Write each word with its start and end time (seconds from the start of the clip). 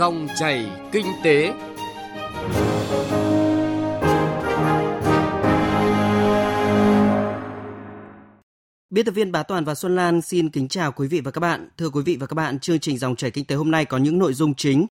Dòng 0.00 0.28
chảy 0.38 0.70
kinh 0.92 1.06
tế. 1.24 1.52
Biên 8.90 9.04
tập 9.04 9.12
viên 9.12 9.32
Bá 9.32 9.42
Toàn 9.42 9.64
và 9.64 9.74
Xuân 9.74 9.96
Lan 9.96 10.22
xin 10.22 10.50
kính 10.50 10.68
chào 10.68 10.92
quý 10.92 11.08
vị 11.08 11.20
và 11.20 11.30
các 11.30 11.40
bạn. 11.40 11.68
Thưa 11.78 11.90
quý 11.90 12.02
vị 12.02 12.16
và 12.20 12.26
các 12.26 12.34
bạn, 12.34 12.58
chương 12.58 12.78
trình 12.78 12.98
Dòng 12.98 13.16
chảy 13.16 13.30
kinh 13.30 13.44
tế 13.44 13.56
hôm 13.56 13.70
nay 13.70 13.84
có 13.84 13.98
những 13.98 14.18
nội 14.18 14.34
dung 14.34 14.54
chính. 14.54 14.86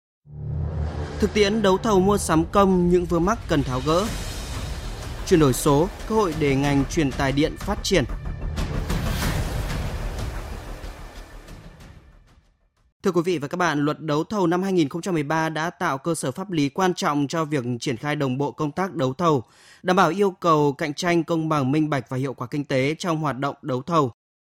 Thực 1.18 1.34
tiễn 1.34 1.62
đấu 1.62 1.78
thầu 1.78 2.00
mua 2.00 2.18
sắm 2.18 2.44
công 2.52 2.90
những 2.90 3.04
vướng 3.04 3.24
mắc 3.24 3.38
cần 3.48 3.62
tháo 3.62 3.80
gỡ. 3.86 4.06
Chuyển 5.26 5.40
đổi 5.40 5.52
số, 5.52 5.88
cơ 6.08 6.14
hội 6.14 6.34
để 6.40 6.56
ngành 6.56 6.84
truyền 6.90 7.10
tài 7.10 7.32
điện 7.32 7.52
phát 7.58 7.78
triển. 7.82 8.04
Thưa 13.06 13.12
quý 13.12 13.22
vị 13.24 13.38
và 13.38 13.48
các 13.48 13.56
bạn, 13.56 13.84
luật 13.84 14.00
đấu 14.00 14.24
thầu 14.24 14.46
năm 14.46 14.62
2013 14.62 15.48
đã 15.48 15.70
tạo 15.70 15.98
cơ 15.98 16.14
sở 16.14 16.30
pháp 16.30 16.50
lý 16.50 16.68
quan 16.68 16.94
trọng 16.94 17.26
cho 17.28 17.44
việc 17.44 17.64
triển 17.80 17.96
khai 17.96 18.16
đồng 18.16 18.38
bộ 18.38 18.50
công 18.50 18.72
tác 18.72 18.94
đấu 18.94 19.14
thầu, 19.14 19.44
đảm 19.82 19.96
bảo 19.96 20.10
yêu 20.10 20.30
cầu 20.30 20.72
cạnh 20.72 20.94
tranh 20.94 21.24
công 21.24 21.48
bằng 21.48 21.72
minh 21.72 21.90
bạch 21.90 22.08
và 22.08 22.16
hiệu 22.16 22.34
quả 22.34 22.46
kinh 22.46 22.64
tế 22.64 22.94
trong 22.98 23.18
hoạt 23.18 23.38
động 23.38 23.56
đấu 23.62 23.82
thầu. 23.82 24.12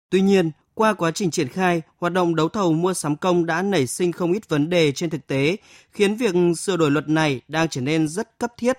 Tuy 0.09 0.21
nhiên, 0.21 0.51
qua 0.73 0.93
quá 0.93 1.11
trình 1.11 1.31
triển 1.31 1.47
khai, 1.47 1.81
hoạt 1.97 2.13
động 2.13 2.35
đấu 2.35 2.49
thầu 2.49 2.73
mua 2.73 2.93
sắm 2.93 3.15
công 3.15 3.45
đã 3.45 3.61
nảy 3.61 3.87
sinh 3.87 4.11
không 4.11 4.33
ít 4.33 4.49
vấn 4.49 4.69
đề 4.69 4.91
trên 4.91 5.09
thực 5.09 5.27
tế, 5.27 5.57
khiến 5.91 6.15
việc 6.15 6.35
sửa 6.57 6.77
đổi 6.77 6.91
luật 6.91 7.09
này 7.09 7.41
đang 7.47 7.69
trở 7.69 7.81
nên 7.81 8.07
rất 8.07 8.39
cấp 8.39 8.53
thiết. 8.57 8.77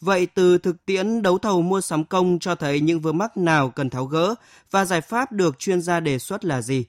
Vậy 0.00 0.26
từ 0.26 0.58
thực 0.58 0.86
tiễn 0.86 1.22
đấu 1.22 1.38
thầu 1.38 1.62
mua 1.62 1.80
sắm 1.80 2.04
công 2.04 2.38
cho 2.38 2.54
thấy 2.54 2.80
những 2.80 3.00
vướng 3.00 3.18
mắc 3.18 3.36
nào 3.36 3.70
cần 3.70 3.90
tháo 3.90 4.04
gỡ 4.04 4.34
và 4.70 4.84
giải 4.84 5.00
pháp 5.00 5.32
được 5.32 5.58
chuyên 5.58 5.82
gia 5.82 6.00
đề 6.00 6.18
xuất 6.18 6.44
là 6.44 6.62
gì? 6.62 6.84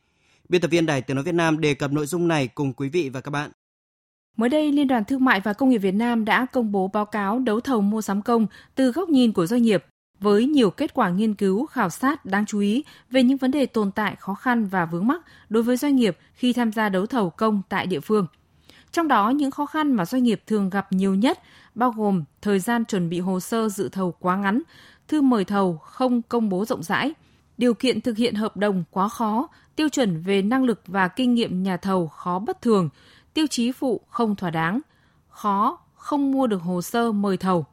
Biên 0.49 0.61
tập 0.61 0.67
viên 0.67 0.85
Đài 0.85 1.01
Tiếng 1.01 1.15
Nói 1.15 1.23
Việt 1.23 1.35
Nam 1.35 1.61
đề 1.61 1.73
cập 1.73 1.91
nội 1.91 2.05
dung 2.05 2.27
này 2.27 2.47
cùng 2.47 2.73
quý 2.73 2.89
vị 2.89 3.09
và 3.09 3.21
các 3.21 3.31
bạn. 3.31 3.51
Mới 4.37 4.49
đây, 4.49 4.71
Liên 4.71 4.87
đoàn 4.87 5.03
Thương 5.05 5.25
mại 5.25 5.41
và 5.41 5.53
Công 5.53 5.69
nghiệp 5.69 5.77
Việt 5.77 5.91
Nam 5.91 6.25
đã 6.25 6.45
công 6.45 6.71
bố 6.71 6.87
báo 6.87 7.05
cáo 7.05 7.39
đấu 7.39 7.59
thầu 7.59 7.81
mua 7.81 8.01
sắm 8.01 8.21
công 8.21 8.47
từ 8.75 8.91
góc 8.91 9.09
nhìn 9.09 9.31
của 9.31 9.45
doanh 9.45 9.61
nghiệp 9.61 9.85
với 10.19 10.45
nhiều 10.45 10.69
kết 10.69 10.93
quả 10.93 11.09
nghiên 11.09 11.33
cứu, 11.33 11.65
khảo 11.65 11.89
sát 11.89 12.25
đáng 12.25 12.45
chú 12.45 12.59
ý 12.59 12.83
về 13.11 13.23
những 13.23 13.37
vấn 13.37 13.51
đề 13.51 13.65
tồn 13.65 13.91
tại, 13.91 14.15
khó 14.19 14.33
khăn 14.33 14.65
và 14.65 14.85
vướng 14.85 15.07
mắc 15.07 15.21
đối 15.49 15.63
với 15.63 15.77
doanh 15.77 15.95
nghiệp 15.95 16.17
khi 16.33 16.53
tham 16.53 16.71
gia 16.71 16.89
đấu 16.89 17.05
thầu 17.05 17.29
công 17.29 17.61
tại 17.69 17.87
địa 17.87 17.99
phương. 17.99 18.27
Trong 18.91 19.07
đó, 19.07 19.29
những 19.29 19.51
khó 19.51 19.65
khăn 19.65 19.93
mà 19.93 20.05
doanh 20.05 20.23
nghiệp 20.23 20.41
thường 20.47 20.69
gặp 20.69 20.93
nhiều 20.93 21.15
nhất 21.15 21.39
bao 21.75 21.91
gồm 21.91 22.23
thời 22.41 22.59
gian 22.59 22.85
chuẩn 22.85 23.09
bị 23.09 23.19
hồ 23.19 23.39
sơ 23.39 23.69
dự 23.69 23.89
thầu 23.89 24.11
quá 24.11 24.37
ngắn, 24.37 24.61
thư 25.07 25.21
mời 25.21 25.45
thầu 25.45 25.77
không 25.77 26.21
công 26.21 26.49
bố 26.49 26.65
rộng 26.65 26.83
rãi, 26.83 27.13
điều 27.59 27.73
kiện 27.73 28.01
thực 28.01 28.17
hiện 28.17 28.35
hợp 28.35 28.57
đồng 28.57 28.83
quá 28.91 29.09
khó, 29.09 29.47
tiêu 29.75 29.89
chuẩn 29.89 30.21
về 30.21 30.41
năng 30.41 30.63
lực 30.63 30.81
và 30.87 31.07
kinh 31.07 31.33
nghiệm 31.33 31.63
nhà 31.63 31.77
thầu 31.77 32.07
khó 32.07 32.39
bất 32.39 32.61
thường, 32.61 32.89
tiêu 33.33 33.47
chí 33.47 33.71
phụ 33.71 34.01
không 34.09 34.35
thỏa 34.35 34.49
đáng, 34.49 34.79
khó 35.27 35.79
không 35.95 36.31
mua 36.31 36.47
được 36.47 36.61
hồ 36.61 36.81
sơ 36.81 37.11
mời 37.11 37.37
thầu. 37.37 37.65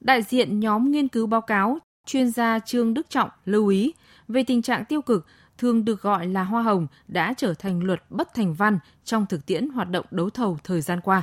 Đại 0.00 0.22
diện 0.22 0.60
nhóm 0.60 0.90
nghiên 0.90 1.08
cứu 1.08 1.26
báo 1.26 1.40
cáo, 1.40 1.78
chuyên 2.06 2.30
gia 2.30 2.58
Trương 2.58 2.94
Đức 2.94 3.10
Trọng 3.10 3.30
lưu 3.44 3.68
ý 3.68 3.92
về 4.28 4.44
tình 4.46 4.62
trạng 4.62 4.84
tiêu 4.84 5.02
cực 5.02 5.26
thường 5.58 5.84
được 5.84 6.02
gọi 6.02 6.26
là 6.26 6.44
hoa 6.44 6.62
hồng 6.62 6.86
đã 7.08 7.34
trở 7.36 7.54
thành 7.54 7.84
luật 7.84 8.02
bất 8.10 8.34
thành 8.34 8.54
văn 8.54 8.78
trong 9.04 9.26
thực 9.26 9.46
tiễn 9.46 9.68
hoạt 9.68 9.90
động 9.90 10.06
đấu 10.10 10.30
thầu 10.30 10.58
thời 10.64 10.80
gian 10.80 11.00
qua. 11.00 11.22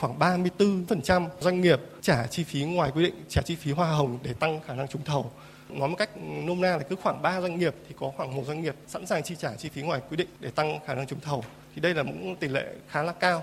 Khoảng 0.00 0.18
34% 0.18 1.28
doanh 1.40 1.60
nghiệp 1.60 1.80
trả 2.00 2.26
chi 2.26 2.44
phí 2.44 2.64
ngoài 2.64 2.92
quy 2.94 3.02
định, 3.04 3.14
trả 3.28 3.42
chi 3.42 3.54
phí 3.54 3.72
hoa 3.72 3.90
hồng 3.90 4.18
để 4.22 4.32
tăng 4.32 4.60
khả 4.66 4.74
năng 4.74 4.88
trúng 4.88 5.04
thầu 5.04 5.32
nói 5.68 5.88
một 5.88 5.96
cách 5.98 6.10
nôm 6.16 6.60
na 6.60 6.76
là 6.76 6.82
cứ 6.82 6.96
khoảng 6.96 7.22
3 7.22 7.40
doanh 7.40 7.58
nghiệp 7.58 7.74
thì 7.88 7.94
có 8.00 8.12
khoảng 8.16 8.36
một 8.36 8.42
doanh 8.46 8.62
nghiệp 8.62 8.74
sẵn 8.86 9.06
sàng 9.06 9.22
chi 9.22 9.36
trả 9.38 9.54
chi 9.54 9.68
phí 9.68 9.82
ngoài 9.82 10.00
quy 10.10 10.16
định 10.16 10.28
để 10.40 10.50
tăng 10.50 10.78
khả 10.86 10.94
năng 10.94 11.06
trúng 11.06 11.20
thầu 11.20 11.44
thì 11.74 11.80
đây 11.80 11.94
là 11.94 12.02
một 12.02 12.12
tỷ 12.40 12.48
lệ 12.48 12.74
khá 12.88 13.02
là 13.02 13.12
cao 13.12 13.42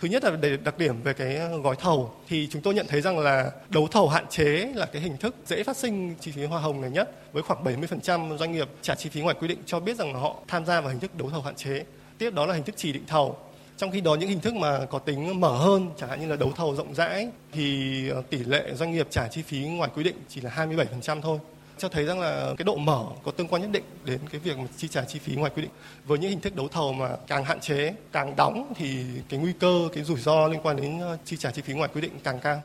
Thứ 0.00 0.08
nhất 0.08 0.24
là 0.24 0.30
để 0.30 0.56
đặc 0.56 0.78
điểm 0.78 1.02
về 1.02 1.12
cái 1.12 1.40
gói 1.62 1.76
thầu 1.76 2.12
thì 2.28 2.48
chúng 2.50 2.62
tôi 2.62 2.74
nhận 2.74 2.86
thấy 2.86 3.00
rằng 3.00 3.18
là 3.18 3.50
đấu 3.68 3.88
thầu 3.88 4.08
hạn 4.08 4.26
chế 4.28 4.72
là 4.74 4.86
cái 4.86 5.02
hình 5.02 5.16
thức 5.16 5.34
dễ 5.46 5.62
phát 5.62 5.76
sinh 5.76 6.14
chi 6.20 6.32
phí 6.32 6.44
hoa 6.44 6.60
hồng 6.60 6.80
này 6.80 6.90
nhất 6.90 7.32
với 7.32 7.42
khoảng 7.42 7.64
70% 7.64 8.36
doanh 8.36 8.52
nghiệp 8.52 8.68
trả 8.82 8.94
chi 8.94 9.10
phí 9.10 9.20
ngoài 9.20 9.36
quy 9.40 9.48
định 9.48 9.58
cho 9.66 9.80
biết 9.80 9.96
rằng 9.96 10.14
họ 10.14 10.36
tham 10.48 10.66
gia 10.66 10.80
vào 10.80 10.90
hình 10.90 11.00
thức 11.00 11.14
đấu 11.14 11.30
thầu 11.30 11.42
hạn 11.42 11.54
chế. 11.54 11.84
Tiếp 12.18 12.34
đó 12.34 12.46
là 12.46 12.54
hình 12.54 12.64
thức 12.64 12.74
chỉ 12.76 12.92
định 12.92 13.04
thầu. 13.06 13.36
Trong 13.78 13.90
khi 13.90 14.00
đó 14.00 14.14
những 14.14 14.28
hình 14.28 14.40
thức 14.40 14.54
mà 14.54 14.86
có 14.90 14.98
tính 14.98 15.40
mở 15.40 15.56
hơn 15.56 15.90
chẳng 15.96 16.10
hạn 16.10 16.20
như 16.20 16.26
là 16.26 16.36
đấu 16.36 16.52
thầu 16.56 16.74
rộng 16.76 16.94
rãi 16.94 17.28
thì 17.52 18.08
ờ, 18.08 18.22
tỷ 18.30 18.38
lệ 18.38 18.74
doanh 18.74 18.92
nghiệp 18.92 19.06
trả 19.10 19.28
chi 19.28 19.42
phí 19.42 19.58
ngoài 19.58 19.90
quy 19.94 20.04
định 20.04 20.16
chỉ 20.28 20.40
là 20.40 20.66
27% 21.02 21.20
thôi 21.20 21.38
cho 21.78 21.88
thấy 21.88 22.04
rằng 22.04 22.20
là 22.20 22.54
cái 22.58 22.64
độ 22.64 22.76
mở 22.76 23.04
có 23.24 23.30
tương 23.30 23.48
quan 23.48 23.62
nhất 23.62 23.70
định 23.72 23.82
đến 24.04 24.20
cái 24.30 24.40
việc 24.40 24.58
mà 24.58 24.64
chi 24.76 24.88
trả 24.88 25.04
chi 25.04 25.18
phí 25.18 25.34
ngoài 25.34 25.52
quy 25.56 25.62
định. 25.62 25.70
Với 26.06 26.18
những 26.18 26.30
hình 26.30 26.40
thức 26.40 26.56
đấu 26.56 26.68
thầu 26.68 26.92
mà 26.92 27.08
càng 27.26 27.44
hạn 27.44 27.60
chế, 27.60 27.94
càng 28.12 28.36
đóng 28.36 28.72
thì 28.76 29.04
cái 29.28 29.40
nguy 29.40 29.52
cơ, 29.52 29.88
cái 29.92 30.04
rủi 30.04 30.20
ro 30.20 30.48
liên 30.48 30.60
quan 30.62 30.76
đến 30.76 31.00
ờ, 31.00 31.18
chi 31.24 31.36
trả 31.36 31.50
chi 31.50 31.62
phí 31.62 31.74
ngoài 31.74 31.90
quy 31.94 32.00
định 32.00 32.12
càng 32.24 32.38
cao. 32.42 32.62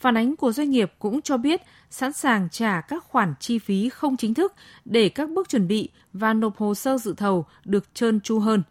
Phản 0.00 0.16
ánh 0.16 0.36
của 0.36 0.52
doanh 0.52 0.70
nghiệp 0.70 0.92
cũng 0.98 1.22
cho 1.22 1.36
biết 1.36 1.62
sẵn 1.90 2.12
sàng 2.12 2.48
trả 2.52 2.80
các 2.80 3.04
khoản 3.04 3.34
chi 3.40 3.58
phí 3.58 3.88
không 3.88 4.16
chính 4.16 4.34
thức 4.34 4.54
để 4.84 5.08
các 5.08 5.30
bước 5.30 5.48
chuẩn 5.48 5.68
bị 5.68 5.88
và 6.12 6.32
nộp 6.32 6.56
hồ 6.56 6.74
sơ 6.74 6.98
dự 6.98 7.14
thầu 7.16 7.46
được 7.64 7.94
trơn 7.94 8.20
tru 8.20 8.38
hơn. 8.38 8.62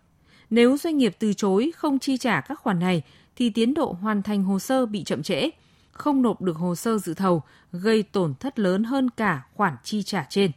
Nếu 0.50 0.78
doanh 0.78 0.97
nghiệp 0.97 1.16
từ 1.19 1.34
chối 1.34 1.72
không 1.78 2.00
chi 2.00 2.18
trả 2.18 2.41
các 2.41 2.59
khoản 2.59 2.80
này 2.80 3.02
thì 3.35 3.50
tiến 3.50 3.74
độ 3.74 3.96
hoàn 4.02 4.24
thành 4.24 4.44
hồ 4.44 4.59
sơ 4.59 4.85
bị 4.85 5.03
chậm 5.03 5.24
trễ, 5.24 5.50
không 5.91 6.22
nộp 6.22 6.41
được 6.41 6.58
hồ 6.58 6.75
sơ 6.75 6.97
dự 6.97 7.13
thầu, 7.13 7.44
gây 7.72 8.03
tổn 8.03 8.34
thất 8.40 8.59
lớn 8.59 8.84
hơn 8.84 9.09
cả 9.09 9.44
khoản 9.53 9.74
chi 9.84 10.03
trả 10.03 10.25
trên. 10.30 10.52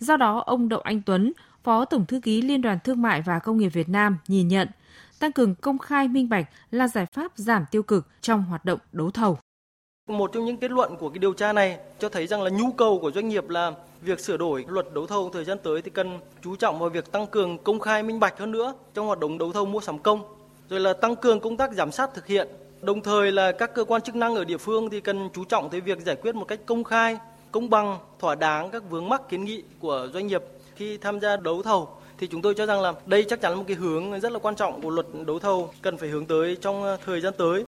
Do 0.00 0.16
đó, 0.16 0.42
ông 0.46 0.68
Đậu 0.68 0.80
Anh 0.80 1.02
Tuấn, 1.02 1.32
Phó 1.62 1.84
Tổng 1.84 2.06
Thư 2.06 2.20
ký 2.20 2.42
Liên 2.42 2.62
đoàn 2.62 2.78
Thương 2.84 3.02
mại 3.02 3.22
và 3.22 3.38
Công 3.38 3.58
nghiệp 3.58 3.68
Việt 3.68 3.88
Nam 3.88 4.18
nhìn 4.28 4.48
nhận, 4.48 4.68
tăng 5.18 5.32
cường 5.32 5.54
công 5.54 5.78
khai 5.78 6.08
minh 6.08 6.28
bạch 6.28 6.48
là 6.70 6.88
giải 6.88 7.06
pháp 7.06 7.32
giảm 7.34 7.64
tiêu 7.70 7.82
cực 7.82 8.08
trong 8.20 8.44
hoạt 8.44 8.64
động 8.64 8.78
đấu 8.92 9.10
thầu. 9.10 9.38
Một 10.08 10.32
trong 10.32 10.44
những 10.44 10.56
kết 10.56 10.70
luận 10.70 10.96
của 10.96 11.08
cái 11.08 11.18
điều 11.18 11.32
tra 11.32 11.52
này 11.52 11.78
cho 11.98 12.08
thấy 12.08 12.26
rằng 12.26 12.42
là 12.42 12.50
nhu 12.50 12.72
cầu 12.72 12.98
của 12.98 13.10
doanh 13.10 13.28
nghiệp 13.28 13.48
là 13.48 13.72
việc 14.02 14.20
sửa 14.20 14.36
đổi 14.36 14.64
luật 14.68 14.86
đấu 14.94 15.06
thầu 15.06 15.30
thời 15.30 15.44
gian 15.44 15.58
tới 15.62 15.82
thì 15.82 15.90
cần 15.90 16.18
chú 16.42 16.56
trọng 16.56 16.78
vào 16.78 16.88
việc 16.88 17.12
tăng 17.12 17.26
cường 17.26 17.58
công 17.58 17.80
khai 17.80 18.02
minh 18.02 18.20
bạch 18.20 18.38
hơn 18.38 18.50
nữa 18.50 18.74
trong 18.94 19.06
hoạt 19.06 19.18
động 19.18 19.38
đấu 19.38 19.52
thầu 19.52 19.66
mua 19.66 19.80
sắm 19.80 19.98
công, 19.98 20.22
rồi 20.68 20.80
là 20.80 20.92
tăng 20.92 21.16
cường 21.16 21.40
công 21.40 21.56
tác 21.56 21.72
giám 21.72 21.92
sát 21.92 22.14
thực 22.14 22.26
hiện 22.26 22.48
Đồng 22.84 23.00
thời 23.00 23.32
là 23.32 23.52
các 23.52 23.74
cơ 23.74 23.84
quan 23.84 24.02
chức 24.02 24.14
năng 24.14 24.36
ở 24.36 24.44
địa 24.44 24.56
phương 24.56 24.90
thì 24.90 25.00
cần 25.00 25.28
chú 25.34 25.44
trọng 25.44 25.70
tới 25.70 25.80
việc 25.80 26.00
giải 26.00 26.16
quyết 26.16 26.34
một 26.34 26.44
cách 26.48 26.60
công 26.66 26.84
khai, 26.84 27.18
công 27.52 27.70
bằng, 27.70 27.98
thỏa 28.18 28.34
đáng 28.34 28.70
các 28.70 28.82
vướng 28.90 29.08
mắc 29.08 29.28
kiến 29.28 29.44
nghị 29.44 29.62
của 29.80 30.08
doanh 30.12 30.26
nghiệp 30.26 30.42
khi 30.76 30.96
tham 30.96 31.20
gia 31.20 31.36
đấu 31.36 31.62
thầu 31.62 31.88
thì 32.18 32.26
chúng 32.26 32.42
tôi 32.42 32.54
cho 32.54 32.66
rằng 32.66 32.80
là 32.80 32.92
đây 33.06 33.24
chắc 33.28 33.40
chắn 33.40 33.52
là 33.52 33.56
một 33.56 33.64
cái 33.66 33.76
hướng 33.76 34.20
rất 34.20 34.32
là 34.32 34.38
quan 34.38 34.56
trọng 34.56 34.80
của 34.80 34.90
luật 34.90 35.06
đấu 35.26 35.38
thầu 35.38 35.70
cần 35.82 35.96
phải 35.96 36.08
hướng 36.08 36.26
tới 36.26 36.56
trong 36.60 36.82
ờ, 36.82 36.96
thời 37.04 37.20
gian 37.20 37.32
tới. 37.38 37.64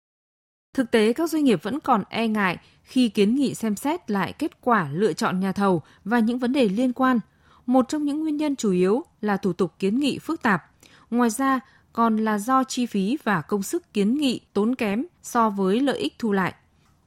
Thực 0.73 0.91
tế 0.91 1.13
các 1.13 1.29
doanh 1.29 1.43
nghiệp 1.43 1.63
vẫn 1.63 1.79
còn 1.79 2.03
e 2.09 2.27
ngại 2.27 2.57
khi 2.83 3.09
kiến 3.09 3.35
nghị 3.35 3.53
xem 3.53 3.75
xét 3.75 4.11
lại 4.11 4.33
kết 4.33 4.61
quả 4.61 4.89
lựa 4.91 5.13
chọn 5.13 5.39
nhà 5.39 5.51
thầu 5.51 5.81
và 6.05 6.19
những 6.19 6.39
vấn 6.39 6.53
đề 6.53 6.69
liên 6.69 6.93
quan. 6.93 7.19
Một 7.65 7.89
trong 7.89 8.03
những 8.05 8.19
nguyên 8.19 8.37
nhân 8.37 8.55
chủ 8.55 8.71
yếu 8.71 9.03
là 9.21 9.37
thủ 9.37 9.53
tục 9.53 9.73
kiến 9.79 9.99
nghị 9.99 10.19
phức 10.19 10.41
tạp. 10.41 10.63
Ngoài 11.11 11.29
ra, 11.29 11.59
còn 11.93 12.17
là 12.17 12.39
do 12.39 12.63
chi 12.63 12.85
phí 12.85 13.17
và 13.23 13.41
công 13.41 13.63
sức 13.63 13.93
kiến 13.93 14.17
nghị 14.17 14.39
tốn 14.53 14.75
kém 14.75 15.05
so 15.23 15.49
với 15.49 15.79
lợi 15.79 15.97
ích 15.97 16.19
thu 16.19 16.31
lại 16.31 16.53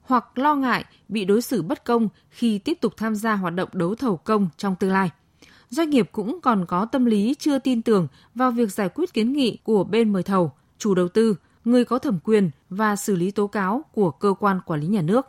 hoặc 0.03 0.38
lo 0.38 0.55
ngại 0.55 0.84
bị 1.09 1.25
đối 1.25 1.43
xử 1.43 1.62
bất 1.62 1.84
công 1.84 2.09
khi 2.31 2.59
tiếp 2.59 2.78
tục 2.81 2.97
tham 2.97 3.15
gia 3.15 3.34
hoạt 3.34 3.55
động 3.55 3.69
đấu 3.72 3.94
thầu 3.94 4.16
công 4.16 4.49
trong 4.56 4.76
tương 4.76 4.93
lai. 4.93 5.10
Doanh 5.71 5.91
nghiệp 5.91 6.09
cũng 6.12 6.41
còn 6.41 6.66
có 6.66 6.84
tâm 6.84 7.05
lý 7.05 7.34
chưa 7.38 7.59
tin 7.59 7.82
tưởng 7.82 8.09
vào 8.34 8.50
việc 8.50 8.72
giải 8.72 8.88
quyết 8.88 9.15
kiến 9.15 9.32
nghị 9.32 9.59
của 9.65 9.84
bên 9.84 10.12
mời 10.12 10.22
thầu, 10.22 10.53
chủ 10.78 10.94
đầu 10.94 11.09
tư, 11.09 11.37
người 11.66 11.84
có 11.84 11.99
thẩm 11.99 12.19
quyền 12.25 12.50
và 12.71 12.97
xử 12.97 13.16
lý 13.16 13.31
tố 13.31 13.47
cáo 13.47 13.84
của 13.93 14.10
cơ 14.10 14.34
quan 14.41 14.60
quản 14.66 14.81
lý 14.81 14.87
nhà 14.87 15.03
nước. 15.03 15.27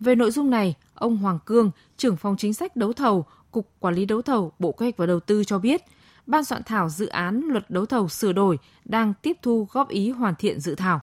Về 0.00 0.14
nội 0.14 0.30
dung 0.30 0.50
này, 0.50 0.74
ông 0.94 1.16
Hoàng 1.16 1.38
Cương, 1.46 1.70
trưởng 1.96 2.16
phòng 2.16 2.36
chính 2.36 2.54
sách 2.54 2.76
đấu 2.76 2.92
thầu, 2.92 3.24
Cục 3.50 3.70
Quản 3.78 3.94
lý 3.94 4.04
đấu 4.04 4.22
thầu, 4.22 4.52
Bộ 4.58 4.72
Kế 4.72 4.86
hoạch 4.86 4.96
và 4.96 5.06
Đầu 5.06 5.20
tư 5.20 5.44
cho 5.44 5.58
biết, 5.58 5.82
Ban 6.26 6.44
soạn 6.44 6.62
thảo 6.62 6.88
dự 6.88 7.06
án 7.06 7.40
luật 7.48 7.70
đấu 7.70 7.86
thầu 7.86 8.08
sửa 8.08 8.32
đổi 8.32 8.58
đang 8.84 9.14
tiếp 9.22 9.36
thu 9.42 9.68
góp 9.72 9.88
ý 9.88 10.10
hoàn 10.10 10.34
thiện 10.34 10.60
dự 10.60 10.74
thảo. 10.74 11.00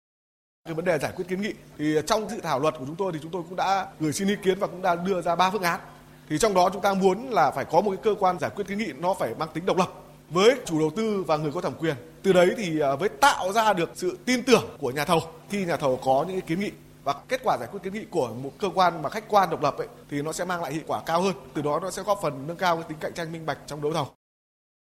Cái 0.65 0.75
vấn 0.75 0.85
đề 0.85 0.99
giải 0.99 1.13
quyết 1.17 1.29
kiến 1.29 1.41
nghị 1.41 1.53
thì 1.79 1.97
trong 2.07 2.29
dự 2.29 2.41
thảo 2.43 2.61
luật 2.61 2.75
của 2.79 2.85
chúng 2.87 2.97
tôi 2.97 3.13
thì 3.13 3.19
chúng 3.23 3.31
tôi 3.31 3.43
cũng 3.49 3.57
đã 3.57 3.87
gửi 4.01 4.13
xin 4.13 4.29
ý 4.29 4.35
kiến 4.43 4.59
và 4.59 4.67
cũng 4.67 4.83
đã 4.83 4.95
đưa 4.95 5.23
ra 5.23 5.37
ba 5.37 5.51
phương 5.51 5.63
án. 5.63 5.81
Thì 6.29 6.39
trong 6.39 6.55
đó 6.55 6.71
chúng 6.73 6.83
ta 6.83 6.95
muốn 6.95 7.31
là 7.31 7.51
phải 7.51 7.65
có 7.65 7.81
một 7.81 7.91
cái 7.91 8.01
cơ 8.03 8.15
quan 8.21 8.39
giải 8.39 8.51
quyết 8.55 8.67
kiến 8.69 8.79
nghị 8.79 8.93
nó 8.93 9.15
phải 9.15 9.35
mang 9.39 9.49
tính 9.55 9.67
độc 9.67 9.77
lập 9.77 10.04
với 10.31 10.61
chủ 10.65 10.79
đầu 10.79 10.91
tư 10.97 11.25
và 11.27 11.37
người 11.37 11.53
có 11.53 11.61
thẩm 11.61 11.73
quyền. 11.79 11.97
Từ 12.23 12.33
đấy 12.33 12.55
thì 12.57 12.81
à, 12.81 12.97
với 12.97 13.09
tạo 13.09 13.53
ra 13.53 13.73
được 13.73 13.91
sự 13.95 14.19
tin 14.25 14.43
tưởng 14.43 14.65
của 14.79 14.91
nhà 14.91 15.05
thầu 15.05 15.21
khi 15.49 15.65
nhà 15.65 15.77
thầu 15.77 16.01
có 16.05 16.25
những 16.29 16.41
kiến 16.41 16.61
nghị 16.61 16.71
và 17.05 17.15
kết 17.29 17.41
quả 17.45 17.57
giải 17.59 17.69
quyết 17.73 17.81
kiến 17.83 17.93
nghị 17.93 18.05
của 18.11 18.35
một 18.43 18.53
cơ 18.59 18.71
quan 18.75 19.03
mà 19.03 19.09
khách 19.09 19.29
quan 19.29 19.51
độc 19.51 19.63
lập 19.63 19.77
ấy, 19.79 19.89
thì 20.11 20.23
nó 20.23 20.33
sẽ 20.33 20.45
mang 20.45 20.63
lại 20.63 20.73
hiệu 20.73 20.83
quả 20.87 21.03
cao 21.07 21.23
hơn. 21.23 21.35
Từ 21.55 21.63
đó 21.63 21.81
nó 21.83 21.91
sẽ 21.91 22.03
góp 22.03 22.19
phần 22.23 22.47
nâng 22.47 22.57
cao 22.57 22.77
cái 22.77 22.85
tính 22.89 22.99
cạnh 23.01 23.15
tranh 23.15 23.33
minh 23.33 23.47
bạch 23.47 23.59
trong 23.67 23.83
đấu 23.83 23.93
thầu. 23.93 24.07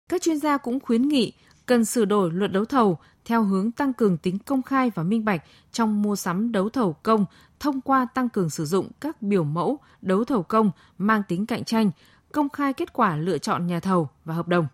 Các 0.09 0.21
chuyên 0.21 0.39
gia 0.39 0.57
cũng 0.57 0.79
khuyến 0.79 1.07
nghị 1.07 1.33
cần 1.65 1.85
sửa 1.85 2.05
đổi 2.05 2.31
luật 2.31 2.51
đấu 2.51 2.65
thầu 2.65 2.97
theo 3.25 3.43
hướng 3.43 3.71
tăng 3.71 3.93
cường 3.93 4.17
tính 4.17 4.39
công 4.39 4.61
khai 4.61 4.91
và 4.95 5.03
minh 5.03 5.25
bạch 5.25 5.43
trong 5.71 6.01
mua 6.01 6.15
sắm 6.15 6.51
đấu 6.51 6.69
thầu 6.69 6.93
công 6.93 7.25
thông 7.59 7.81
qua 7.81 8.07
tăng 8.13 8.29
cường 8.29 8.49
sử 8.49 8.65
dụng 8.65 8.87
các 9.01 9.21
biểu 9.21 9.43
mẫu 9.43 9.79
đấu 10.01 10.23
thầu 10.23 10.43
công 10.43 10.71
mang 10.97 11.21
tính 11.27 11.45
cạnh 11.45 11.63
tranh, 11.63 11.91
công 12.31 12.49
khai 12.49 12.73
kết 12.73 12.93
quả 12.93 13.17
lựa 13.17 13.37
chọn 13.37 13.67
nhà 13.67 13.79
thầu 13.79 14.09
và 14.25 14.33
hợp 14.33 14.47
đồng 14.47 14.67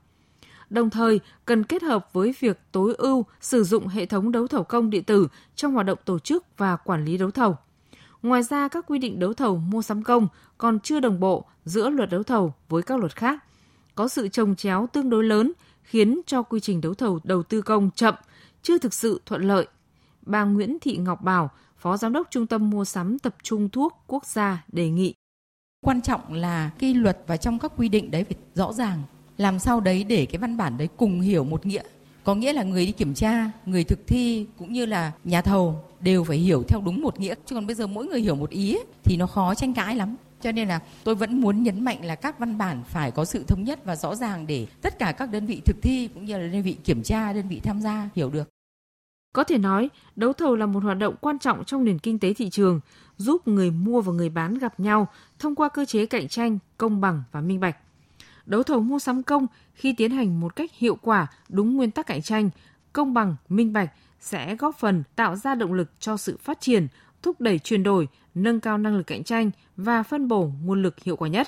đồng 0.69 0.89
thời 0.89 1.19
cần 1.45 1.63
kết 1.63 1.83
hợp 1.83 2.13
với 2.13 2.35
việc 2.39 2.59
tối 2.71 2.93
ưu 2.97 3.25
sử 3.41 3.63
dụng 3.63 3.87
hệ 3.87 4.05
thống 4.05 4.31
đấu 4.31 4.47
thầu 4.47 4.63
công 4.63 4.89
điện 4.89 5.03
tử 5.03 5.27
trong 5.55 5.73
hoạt 5.73 5.85
động 5.85 5.99
tổ 6.05 6.19
chức 6.19 6.45
và 6.57 6.75
quản 6.75 7.05
lý 7.05 7.17
đấu 7.17 7.31
thầu. 7.31 7.57
Ngoài 8.21 8.43
ra, 8.43 8.67
các 8.67 8.85
quy 8.87 8.99
định 8.99 9.19
đấu 9.19 9.33
thầu 9.33 9.57
mua 9.57 9.81
sắm 9.81 10.03
công 10.03 10.27
còn 10.57 10.79
chưa 10.79 10.99
đồng 10.99 11.19
bộ 11.19 11.45
giữa 11.65 11.89
luật 11.89 12.09
đấu 12.09 12.23
thầu 12.23 12.53
với 12.69 12.83
các 12.83 12.99
luật 12.99 13.15
khác. 13.15 13.43
Có 13.95 14.07
sự 14.07 14.27
trồng 14.27 14.55
chéo 14.55 14.87
tương 14.93 15.09
đối 15.09 15.23
lớn 15.23 15.51
khiến 15.83 16.21
cho 16.25 16.43
quy 16.43 16.59
trình 16.59 16.81
đấu 16.81 16.93
thầu 16.93 17.19
đầu 17.23 17.43
tư 17.43 17.61
công 17.61 17.91
chậm, 17.91 18.15
chưa 18.61 18.77
thực 18.77 18.93
sự 18.93 19.21
thuận 19.25 19.41
lợi. 19.41 19.67
Bà 20.21 20.43
Nguyễn 20.43 20.77
Thị 20.81 20.97
Ngọc 20.97 21.21
Bảo, 21.21 21.51
Phó 21.77 21.97
Giám 21.97 22.13
đốc 22.13 22.27
Trung 22.31 22.47
tâm 22.47 22.69
Mua 22.69 22.85
sắm 22.85 23.19
Tập 23.19 23.35
trung 23.43 23.69
Thuốc 23.69 24.03
Quốc 24.07 24.25
gia 24.25 24.63
đề 24.67 24.89
nghị. 24.89 25.13
Quan 25.81 26.01
trọng 26.01 26.33
là 26.33 26.71
cái 26.79 26.93
luật 26.93 27.17
và 27.27 27.37
trong 27.37 27.59
các 27.59 27.71
quy 27.77 27.89
định 27.89 28.11
đấy 28.11 28.23
phải 28.23 28.37
rõ 28.55 28.73
ràng. 28.73 29.03
Làm 29.37 29.59
sao 29.59 29.79
đấy 29.79 30.03
để 30.03 30.25
cái 30.25 30.39
văn 30.39 30.57
bản 30.57 30.77
đấy 30.77 30.89
cùng 30.97 31.21
hiểu 31.21 31.43
một 31.43 31.65
nghĩa. 31.65 31.83
Có 32.23 32.35
nghĩa 32.35 32.53
là 32.53 32.63
người 32.63 32.85
đi 32.85 32.91
kiểm 32.91 33.13
tra, 33.13 33.51
người 33.65 33.83
thực 33.83 34.07
thi 34.07 34.45
cũng 34.57 34.73
như 34.73 34.85
là 34.85 35.11
nhà 35.23 35.41
thầu 35.41 35.83
đều 35.99 36.23
phải 36.23 36.37
hiểu 36.37 36.63
theo 36.67 36.81
đúng 36.85 37.01
một 37.01 37.19
nghĩa. 37.19 37.35
Chứ 37.45 37.55
còn 37.55 37.67
bây 37.67 37.75
giờ 37.75 37.87
mỗi 37.87 38.05
người 38.05 38.21
hiểu 38.21 38.35
một 38.35 38.49
ý 38.49 38.75
ấy, 38.75 38.85
thì 39.03 39.17
nó 39.17 39.27
khó 39.27 39.55
tranh 39.55 39.73
cãi 39.73 39.95
lắm. 39.95 40.15
Cho 40.41 40.51
nên 40.51 40.67
là 40.67 40.79
tôi 41.03 41.15
vẫn 41.15 41.41
muốn 41.41 41.63
nhấn 41.63 41.83
mạnh 41.83 42.05
là 42.05 42.15
các 42.15 42.39
văn 42.39 42.57
bản 42.57 42.83
phải 42.87 43.11
có 43.11 43.25
sự 43.25 43.43
thống 43.43 43.63
nhất 43.63 43.85
và 43.85 43.95
rõ 43.95 44.15
ràng 44.15 44.47
để 44.47 44.67
tất 44.81 44.99
cả 44.99 45.11
các 45.11 45.31
đơn 45.31 45.45
vị 45.45 45.61
thực 45.65 45.75
thi 45.81 46.09
cũng 46.13 46.25
như 46.25 46.37
là 46.37 46.47
đơn 46.47 46.63
vị 46.63 46.75
kiểm 46.83 47.03
tra, 47.03 47.33
đơn 47.33 47.47
vị 47.47 47.59
tham 47.59 47.81
gia 47.81 48.09
hiểu 48.15 48.29
được. 48.29 48.49
Có 49.33 49.43
thể 49.43 49.57
nói, 49.57 49.89
đấu 50.15 50.33
thầu 50.33 50.55
là 50.55 50.65
một 50.65 50.83
hoạt 50.83 50.97
động 50.97 51.15
quan 51.21 51.39
trọng 51.39 51.65
trong 51.65 51.83
nền 51.83 51.99
kinh 51.99 52.19
tế 52.19 52.33
thị 52.33 52.49
trường, 52.49 52.79
giúp 53.17 53.47
người 53.47 53.71
mua 53.71 54.01
và 54.01 54.13
người 54.13 54.29
bán 54.29 54.57
gặp 54.57 54.79
nhau 54.79 55.07
thông 55.39 55.55
qua 55.55 55.69
cơ 55.69 55.85
chế 55.85 56.05
cạnh 56.05 56.27
tranh, 56.27 56.59
công 56.77 57.01
bằng 57.01 57.23
và 57.31 57.41
minh 57.41 57.59
bạch. 57.59 57.77
Đấu 58.47 58.63
thầu 58.63 58.79
mua 58.79 58.99
sắm 58.99 59.23
công 59.23 59.47
khi 59.73 59.93
tiến 59.93 60.11
hành 60.11 60.39
một 60.39 60.55
cách 60.55 60.71
hiệu 60.73 60.97
quả, 61.01 61.27
đúng 61.49 61.75
nguyên 61.75 61.91
tắc 61.91 62.05
cạnh 62.05 62.21
tranh, 62.21 62.49
công 62.93 63.13
bằng, 63.13 63.35
minh 63.49 63.73
bạch 63.73 63.91
sẽ 64.19 64.55
góp 64.55 64.75
phần 64.79 65.03
tạo 65.15 65.35
ra 65.35 65.55
động 65.55 65.73
lực 65.73 65.91
cho 65.99 66.17
sự 66.17 66.37
phát 66.37 66.61
triển, 66.61 66.87
thúc 67.21 67.41
đẩy 67.41 67.59
chuyển 67.59 67.83
đổi, 67.83 68.07
nâng 68.35 68.59
cao 68.59 68.77
năng 68.77 68.97
lực 68.97 69.07
cạnh 69.07 69.23
tranh 69.23 69.51
và 69.77 70.03
phân 70.03 70.27
bổ 70.27 70.51
nguồn 70.63 70.81
lực 70.81 70.99
hiệu 70.99 71.15
quả 71.15 71.29
nhất. 71.29 71.47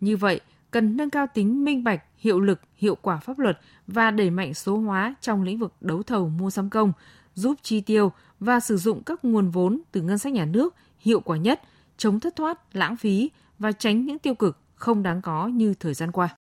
Như 0.00 0.16
vậy, 0.16 0.40
cần 0.70 0.96
nâng 0.96 1.10
cao 1.10 1.26
tính 1.34 1.64
minh 1.64 1.84
bạch, 1.84 2.04
hiệu 2.18 2.40
lực, 2.40 2.60
hiệu 2.76 2.94
quả 2.94 3.16
pháp 3.16 3.38
luật 3.38 3.60
và 3.86 4.10
đẩy 4.10 4.30
mạnh 4.30 4.54
số 4.54 4.76
hóa 4.76 5.14
trong 5.20 5.42
lĩnh 5.42 5.58
vực 5.58 5.72
đấu 5.80 6.02
thầu 6.02 6.28
mua 6.28 6.50
sắm 6.50 6.70
công, 6.70 6.92
giúp 7.34 7.54
chi 7.62 7.80
tiêu 7.80 8.12
và 8.40 8.60
sử 8.60 8.76
dụng 8.76 9.02
các 9.02 9.24
nguồn 9.24 9.50
vốn 9.50 9.80
từ 9.92 10.00
ngân 10.00 10.18
sách 10.18 10.32
nhà 10.32 10.44
nước 10.44 10.74
hiệu 10.98 11.20
quả 11.20 11.36
nhất, 11.36 11.60
chống 11.96 12.20
thất 12.20 12.36
thoát, 12.36 12.76
lãng 12.76 12.96
phí 12.96 13.30
và 13.58 13.72
tránh 13.72 14.04
những 14.04 14.18
tiêu 14.18 14.34
cực 14.34 14.58
không 14.80 15.02
đáng 15.02 15.22
có 15.22 15.46
như 15.48 15.74
thời 15.80 15.94
gian 15.94 16.12
qua. 16.12 16.36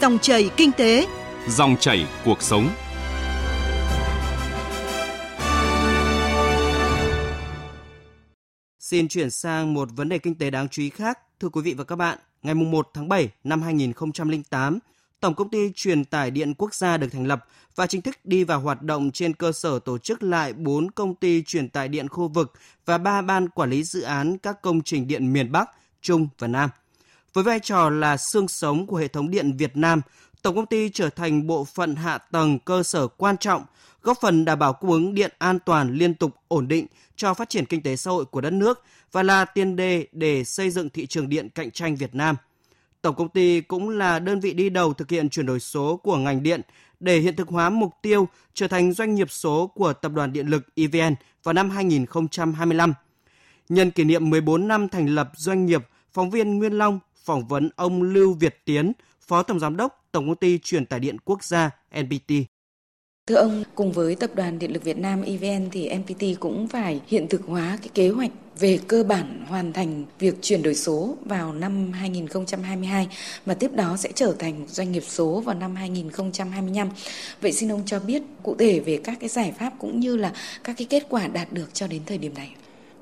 Dòng 0.00 0.18
chảy 0.18 0.50
kinh 0.56 0.72
tế, 0.72 1.06
dòng 1.48 1.76
chảy 1.80 2.06
cuộc 2.24 2.42
sống. 2.42 2.68
Xin 8.78 9.08
chuyển 9.08 9.30
sang 9.30 9.74
một 9.74 9.88
vấn 9.96 10.08
đề 10.08 10.18
kinh 10.18 10.34
tế 10.34 10.50
đáng 10.50 10.68
chú 10.68 10.82
ý 10.82 10.90
khác. 10.90 11.18
Thưa 11.40 11.48
quý 11.48 11.62
vị 11.62 11.74
và 11.74 11.84
các 11.84 11.96
bạn, 11.96 12.18
ngày 12.42 12.54
1 12.54 12.90
tháng 12.94 13.08
7 13.08 13.28
năm 13.44 13.62
2008, 13.62 14.78
Tổng 15.20 15.34
công 15.34 15.50
ty 15.50 15.72
truyền 15.74 16.04
tải 16.04 16.30
điện 16.30 16.54
quốc 16.54 16.74
gia 16.74 16.96
được 16.96 17.08
thành 17.12 17.26
lập 17.26 17.44
và 17.76 17.86
chính 17.86 18.02
thức 18.02 18.16
đi 18.24 18.44
vào 18.44 18.60
hoạt 18.60 18.82
động 18.82 19.10
trên 19.10 19.34
cơ 19.34 19.52
sở 19.52 19.78
tổ 19.78 19.98
chức 19.98 20.22
lại 20.22 20.52
4 20.52 20.90
công 20.90 21.14
ty 21.14 21.42
truyền 21.42 21.68
tải 21.68 21.88
điện 21.88 22.08
khu 22.08 22.28
vực 22.28 22.52
và 22.86 22.98
3 22.98 23.22
ban 23.22 23.48
quản 23.48 23.70
lý 23.70 23.82
dự 23.82 24.02
án 24.02 24.38
các 24.38 24.62
công 24.62 24.82
trình 24.82 25.06
điện 25.08 25.32
miền 25.32 25.52
Bắc, 25.52 25.70
Trung 26.02 26.28
và 26.38 26.48
Nam. 26.48 26.70
Với 27.32 27.44
vai 27.44 27.60
trò 27.60 27.90
là 27.90 28.16
xương 28.16 28.48
sống 28.48 28.86
của 28.86 28.96
hệ 28.96 29.08
thống 29.08 29.30
điện 29.30 29.56
Việt 29.56 29.76
Nam, 29.76 30.00
Tổng 30.42 30.56
công 30.56 30.66
ty 30.66 30.88
trở 30.88 31.10
thành 31.10 31.46
bộ 31.46 31.64
phận 31.64 31.96
hạ 31.96 32.18
tầng 32.18 32.58
cơ 32.58 32.82
sở 32.82 33.06
quan 33.06 33.36
trọng, 33.36 33.64
góp 34.02 34.20
phần 34.20 34.44
đảm 34.44 34.58
bảo 34.58 34.72
cung 34.72 34.90
ứng 34.90 35.14
điện 35.14 35.32
an 35.38 35.58
toàn, 35.66 35.94
liên 35.94 36.14
tục, 36.14 36.34
ổn 36.48 36.68
định 36.68 36.86
cho 37.16 37.34
phát 37.34 37.48
triển 37.48 37.66
kinh 37.66 37.82
tế 37.82 37.96
xã 37.96 38.10
hội 38.10 38.24
của 38.24 38.40
đất 38.40 38.52
nước 38.52 38.82
và 39.12 39.22
là 39.22 39.44
tiền 39.44 39.76
đề 39.76 40.06
để 40.12 40.44
xây 40.44 40.70
dựng 40.70 40.90
thị 40.90 41.06
trường 41.06 41.28
điện 41.28 41.48
cạnh 41.54 41.70
tranh 41.70 41.96
Việt 41.96 42.14
Nam. 42.14 42.36
Tổng 43.02 43.14
công 43.14 43.28
ty 43.28 43.60
cũng 43.60 43.88
là 43.88 44.18
đơn 44.18 44.40
vị 44.40 44.52
đi 44.52 44.70
đầu 44.70 44.94
thực 44.94 45.10
hiện 45.10 45.28
chuyển 45.28 45.46
đổi 45.46 45.60
số 45.60 45.96
của 45.96 46.16
ngành 46.16 46.42
điện 46.42 46.60
để 47.04 47.18
hiện 47.18 47.36
thực 47.36 47.48
hóa 47.48 47.70
mục 47.70 47.92
tiêu 48.02 48.28
trở 48.54 48.68
thành 48.68 48.92
doanh 48.92 49.14
nghiệp 49.14 49.30
số 49.30 49.66
của 49.66 49.92
Tập 49.92 50.12
đoàn 50.12 50.32
Điện 50.32 50.46
lực 50.46 50.62
EVN 50.74 51.14
vào 51.42 51.52
năm 51.52 51.70
2025. 51.70 52.94
Nhân 53.68 53.90
kỷ 53.90 54.04
niệm 54.04 54.30
14 54.30 54.68
năm 54.68 54.88
thành 54.88 55.06
lập 55.06 55.30
doanh 55.36 55.66
nghiệp, 55.66 55.82
phóng 56.12 56.30
viên 56.30 56.58
Nguyên 56.58 56.72
Long 56.72 56.98
phỏng 57.24 57.48
vấn 57.48 57.70
ông 57.76 58.02
Lưu 58.02 58.34
Việt 58.34 58.62
Tiến, 58.64 58.92
Phó 59.20 59.42
Tổng 59.42 59.60
Giám 59.60 59.76
đốc 59.76 60.04
Tổng 60.12 60.28
công 60.28 60.36
ty 60.36 60.58
Truyền 60.58 60.86
tải 60.86 61.00
điện 61.00 61.16
quốc 61.24 61.44
gia 61.44 61.70
NPT. 62.00 62.32
Thưa 63.26 63.34
ông, 63.34 63.64
cùng 63.74 63.92
với 63.92 64.16
Tập 64.16 64.30
đoàn 64.34 64.58
Điện 64.58 64.72
lực 64.72 64.84
Việt 64.84 64.98
Nam 64.98 65.22
EVN 65.22 65.70
thì 65.72 65.94
NPT 65.94 66.40
cũng 66.40 66.68
phải 66.68 67.00
hiện 67.06 67.28
thực 67.28 67.42
hóa 67.46 67.78
cái 67.82 67.88
kế 67.94 68.08
hoạch 68.08 68.30
về 68.58 68.78
cơ 68.88 69.04
bản 69.04 69.44
hoàn 69.48 69.72
thành 69.72 70.04
việc 70.18 70.34
chuyển 70.42 70.62
đổi 70.62 70.74
số 70.74 71.16
vào 71.24 71.52
năm 71.52 71.92
2022 71.92 73.08
và 73.46 73.54
tiếp 73.54 73.70
đó 73.74 73.96
sẽ 73.96 74.12
trở 74.14 74.34
thành 74.38 74.60
một 74.60 74.68
doanh 74.68 74.92
nghiệp 74.92 75.02
số 75.06 75.40
vào 75.40 75.54
năm 75.54 75.74
2025. 75.74 76.88
Vậy 77.40 77.52
xin 77.52 77.72
ông 77.72 77.82
cho 77.86 78.00
biết 78.00 78.22
cụ 78.42 78.54
thể 78.58 78.80
về 78.80 79.00
các 79.04 79.16
cái 79.20 79.28
giải 79.28 79.52
pháp 79.58 79.72
cũng 79.78 80.00
như 80.00 80.16
là 80.16 80.32
các 80.64 80.76
cái 80.78 80.86
kết 80.90 81.06
quả 81.08 81.26
đạt 81.26 81.52
được 81.52 81.74
cho 81.74 81.86
đến 81.86 82.02
thời 82.06 82.18
điểm 82.18 82.34
này. 82.34 82.54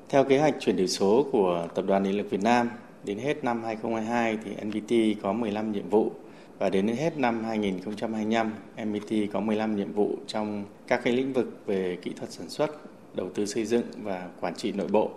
Theo 0.09 0.23
kế 0.23 0.39
hoạch 0.39 0.55
chuyển 0.59 0.77
đổi 0.77 0.87
số 0.87 1.25
của 1.31 1.67
Tập 1.75 1.85
đoàn 1.87 2.03
Điện 2.03 2.17
lực 2.17 2.29
Việt 2.29 2.43
Nam, 2.43 2.69
đến 3.03 3.17
hết 3.17 3.43
năm 3.43 3.63
2022 3.63 4.37
thì 4.45 4.51
NPT 4.65 5.21
có 5.23 5.33
15 5.33 5.71
nhiệm 5.71 5.89
vụ 5.89 6.11
và 6.59 6.69
đến 6.69 6.87
hết 6.87 7.17
năm 7.17 7.43
2025, 7.43 8.53
MBT 8.85 9.33
có 9.33 9.39
15 9.39 9.75
nhiệm 9.75 9.93
vụ 9.93 10.15
trong 10.27 10.65
các 10.87 11.01
cái 11.03 11.13
lĩnh 11.13 11.33
vực 11.33 11.61
về 11.65 11.97
kỹ 12.01 12.11
thuật 12.15 12.31
sản 12.31 12.49
xuất, 12.49 12.69
đầu 13.15 13.29
tư 13.35 13.45
xây 13.45 13.65
dựng 13.65 13.85
và 14.03 14.29
quản 14.41 14.55
trị 14.55 14.71
nội 14.71 14.87
bộ. 14.87 15.11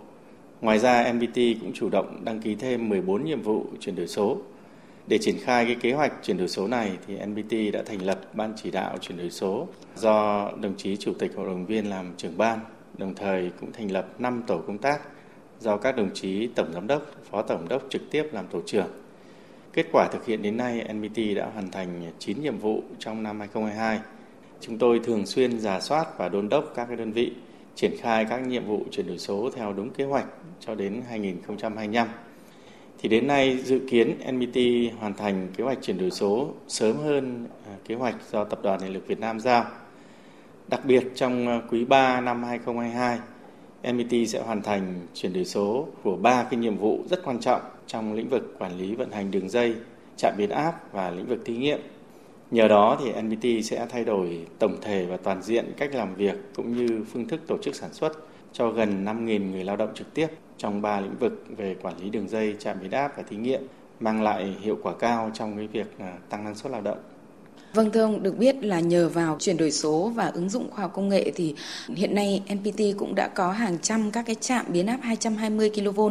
Ngoài 0.61 0.79
ra, 0.79 1.13
MBT 1.13 1.35
cũng 1.61 1.71
chủ 1.73 1.89
động 1.89 2.21
đăng 2.25 2.41
ký 2.41 2.55
thêm 2.55 2.89
14 2.89 3.23
nhiệm 3.23 3.41
vụ 3.41 3.65
chuyển 3.79 3.95
đổi 3.95 4.07
số. 4.07 4.37
Để 5.07 5.17
triển 5.17 5.37
khai 5.39 5.65
cái 5.65 5.75
kế 5.75 5.93
hoạch 5.93 6.13
chuyển 6.23 6.37
đổi 6.37 6.47
số 6.47 6.67
này 6.67 6.91
thì 7.07 7.17
NBT 7.25 7.73
đã 7.73 7.83
thành 7.85 8.01
lập 8.01 8.19
ban 8.33 8.53
chỉ 8.55 8.71
đạo 8.71 8.97
chuyển 8.97 9.17
đổi 9.17 9.29
số 9.31 9.67
do 9.95 10.51
đồng 10.61 10.77
chí 10.77 10.97
chủ 10.97 11.13
tịch 11.19 11.31
hội 11.35 11.45
đồng 11.45 11.65
viên 11.65 11.89
làm 11.89 12.13
trưởng 12.17 12.37
ban, 12.37 12.59
đồng 12.97 13.15
thời 13.15 13.51
cũng 13.59 13.71
thành 13.71 13.91
lập 13.91 14.07
5 14.19 14.43
tổ 14.47 14.57
công 14.57 14.77
tác 14.77 15.01
do 15.59 15.77
các 15.77 15.95
đồng 15.97 16.09
chí 16.13 16.47
tổng 16.47 16.73
giám 16.73 16.87
đốc, 16.87 17.01
phó 17.31 17.41
tổng 17.41 17.59
giám 17.59 17.67
đốc 17.67 17.83
trực 17.89 18.01
tiếp 18.11 18.29
làm 18.31 18.47
tổ 18.47 18.61
trưởng 18.65 18.87
Kết 19.77 19.85
quả 19.91 20.07
thực 20.11 20.25
hiện 20.25 20.41
đến 20.41 20.57
nay, 20.57 20.87
NBT 20.93 21.35
đã 21.35 21.49
hoàn 21.53 21.71
thành 21.71 22.11
9 22.19 22.41
nhiệm 22.41 22.57
vụ 22.57 22.83
trong 22.99 23.23
năm 23.23 23.39
2022. 23.39 23.99
Chúng 24.61 24.77
tôi 24.77 24.99
thường 25.03 25.25
xuyên 25.25 25.59
giả 25.59 25.79
soát 25.79 26.17
và 26.17 26.29
đôn 26.29 26.49
đốc 26.49 26.73
các 26.75 26.97
đơn 26.97 27.11
vị 27.11 27.31
triển 27.77 27.97
khai 27.97 28.25
các 28.25 28.47
nhiệm 28.47 28.65
vụ 28.65 28.83
chuyển 28.91 29.07
đổi 29.07 29.17
số 29.17 29.49
theo 29.55 29.73
đúng 29.73 29.89
kế 29.89 30.03
hoạch 30.03 30.25
cho 30.59 30.75
đến 30.75 31.01
2025. 31.09 32.07
Thì 32.99 33.09
đến 33.09 33.27
nay 33.27 33.57
dự 33.57 33.79
kiến 33.89 34.17
NBT 34.31 34.59
hoàn 34.99 35.13
thành 35.13 35.47
kế 35.57 35.63
hoạch 35.63 35.77
chuyển 35.81 35.97
đổi 35.97 36.11
số 36.11 36.49
sớm 36.67 36.97
hơn 36.97 37.47
à, 37.65 37.75
kế 37.87 37.95
hoạch 37.95 38.15
do 38.31 38.43
Tập 38.43 38.59
đoàn 38.63 38.79
Điện 38.81 38.93
lực 38.93 39.07
Việt 39.07 39.19
Nam 39.19 39.39
giao. 39.39 39.65
Đặc 40.67 40.85
biệt 40.85 41.03
trong 41.15 41.47
à, 41.47 41.61
quý 41.69 41.85
3 41.85 42.21
năm 42.21 42.43
2022, 42.43 43.19
NBT 43.93 44.29
sẽ 44.29 44.41
hoàn 44.41 44.61
thành 44.61 45.07
chuyển 45.13 45.33
đổi 45.33 45.45
số 45.45 45.87
của 46.03 46.15
ba 46.15 46.43
cái 46.43 46.59
nhiệm 46.59 46.77
vụ 46.77 47.03
rất 47.09 47.23
quan 47.23 47.39
trọng 47.39 47.61
trong 47.87 48.13
lĩnh 48.13 48.29
vực 48.29 48.55
quản 48.59 48.77
lý 48.77 48.95
vận 48.95 49.11
hành 49.11 49.31
đường 49.31 49.49
dây, 49.49 49.75
trạm 50.17 50.33
biến 50.37 50.49
áp 50.49 50.93
và 50.93 51.11
lĩnh 51.11 51.25
vực 51.25 51.39
thí 51.45 51.57
nghiệm. 51.57 51.79
Nhờ 52.51 52.67
đó 52.67 52.97
thì 52.99 53.21
NBT 53.21 53.65
sẽ 53.65 53.85
thay 53.89 54.03
đổi 54.03 54.45
tổng 54.59 54.77
thể 54.81 55.05
và 55.05 55.17
toàn 55.17 55.41
diện 55.41 55.73
cách 55.77 55.95
làm 55.95 56.15
việc 56.15 56.35
cũng 56.55 56.77
như 56.77 57.03
phương 57.13 57.27
thức 57.27 57.41
tổ 57.47 57.57
chức 57.57 57.75
sản 57.75 57.93
xuất 57.93 58.11
cho 58.53 58.69
gần 58.69 59.05
5.000 59.05 59.51
người 59.51 59.63
lao 59.63 59.75
động 59.75 59.89
trực 59.95 60.13
tiếp 60.13 60.27
trong 60.57 60.81
ba 60.81 60.99
lĩnh 60.99 61.17
vực 61.17 61.45
về 61.57 61.75
quản 61.81 61.97
lý 61.97 62.09
đường 62.09 62.29
dây, 62.29 62.55
trạm 62.59 62.77
biến 62.81 62.91
áp 62.91 63.17
và 63.17 63.23
thí 63.23 63.37
nghiệm, 63.37 63.61
mang 63.99 64.23
lại 64.23 64.55
hiệu 64.61 64.77
quả 64.83 64.93
cao 64.99 65.31
trong 65.33 65.57
cái 65.57 65.67
việc 65.67 65.87
à, 65.99 66.17
tăng 66.29 66.43
năng 66.43 66.55
suất 66.55 66.71
lao 66.71 66.81
động. 66.81 66.97
Vâng 67.73 67.91
thưa 67.91 68.01
ông, 68.01 68.23
được 68.23 68.37
biết 68.37 68.63
là 68.63 68.79
nhờ 68.79 69.09
vào 69.09 69.37
chuyển 69.39 69.57
đổi 69.57 69.71
số 69.71 70.11
và 70.15 70.25
ứng 70.25 70.49
dụng 70.49 70.69
khoa 70.71 70.81
học 70.81 70.91
công 70.93 71.09
nghệ 71.09 71.31
thì 71.35 71.55
hiện 71.95 72.15
nay 72.15 72.41
NPT 72.53 72.81
cũng 72.97 73.15
đã 73.15 73.27
có 73.27 73.51
hàng 73.51 73.77
trăm 73.81 74.11
các 74.11 74.25
cái 74.25 74.35
trạm 74.35 74.65
biến 74.69 74.87
áp 74.87 74.99
220 75.01 75.69
kV 75.69 76.01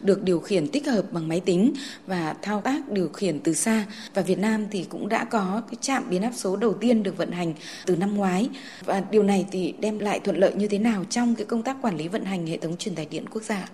được 0.00 0.22
điều 0.22 0.40
khiển 0.40 0.68
tích 0.68 0.86
hợp 0.86 1.12
bằng 1.12 1.28
máy 1.28 1.40
tính 1.40 1.72
và 2.06 2.34
thao 2.42 2.60
tác 2.60 2.88
điều 2.88 3.08
khiển 3.08 3.40
từ 3.40 3.54
xa. 3.54 3.86
Và 4.14 4.22
Việt 4.22 4.38
Nam 4.38 4.66
thì 4.70 4.86
cũng 4.88 5.08
đã 5.08 5.24
có 5.24 5.62
cái 5.70 5.76
trạm 5.80 6.02
biến 6.10 6.22
áp 6.22 6.32
số 6.34 6.56
đầu 6.56 6.74
tiên 6.74 7.02
được 7.02 7.16
vận 7.16 7.30
hành 7.30 7.54
từ 7.86 7.96
năm 7.96 8.16
ngoái. 8.16 8.48
Và 8.84 9.02
điều 9.10 9.22
này 9.22 9.46
thì 9.50 9.74
đem 9.80 9.98
lại 9.98 10.20
thuận 10.20 10.36
lợi 10.36 10.52
như 10.54 10.68
thế 10.68 10.78
nào 10.78 11.04
trong 11.10 11.34
cái 11.34 11.44
công 11.46 11.62
tác 11.62 11.76
quản 11.82 11.96
lý 11.96 12.08
vận 12.08 12.24
hành 12.24 12.46
hệ 12.46 12.56
thống 12.56 12.76
truyền 12.76 12.94
tải 12.94 13.06
điện 13.10 13.24
quốc 13.30 13.42
gia? 13.42 13.68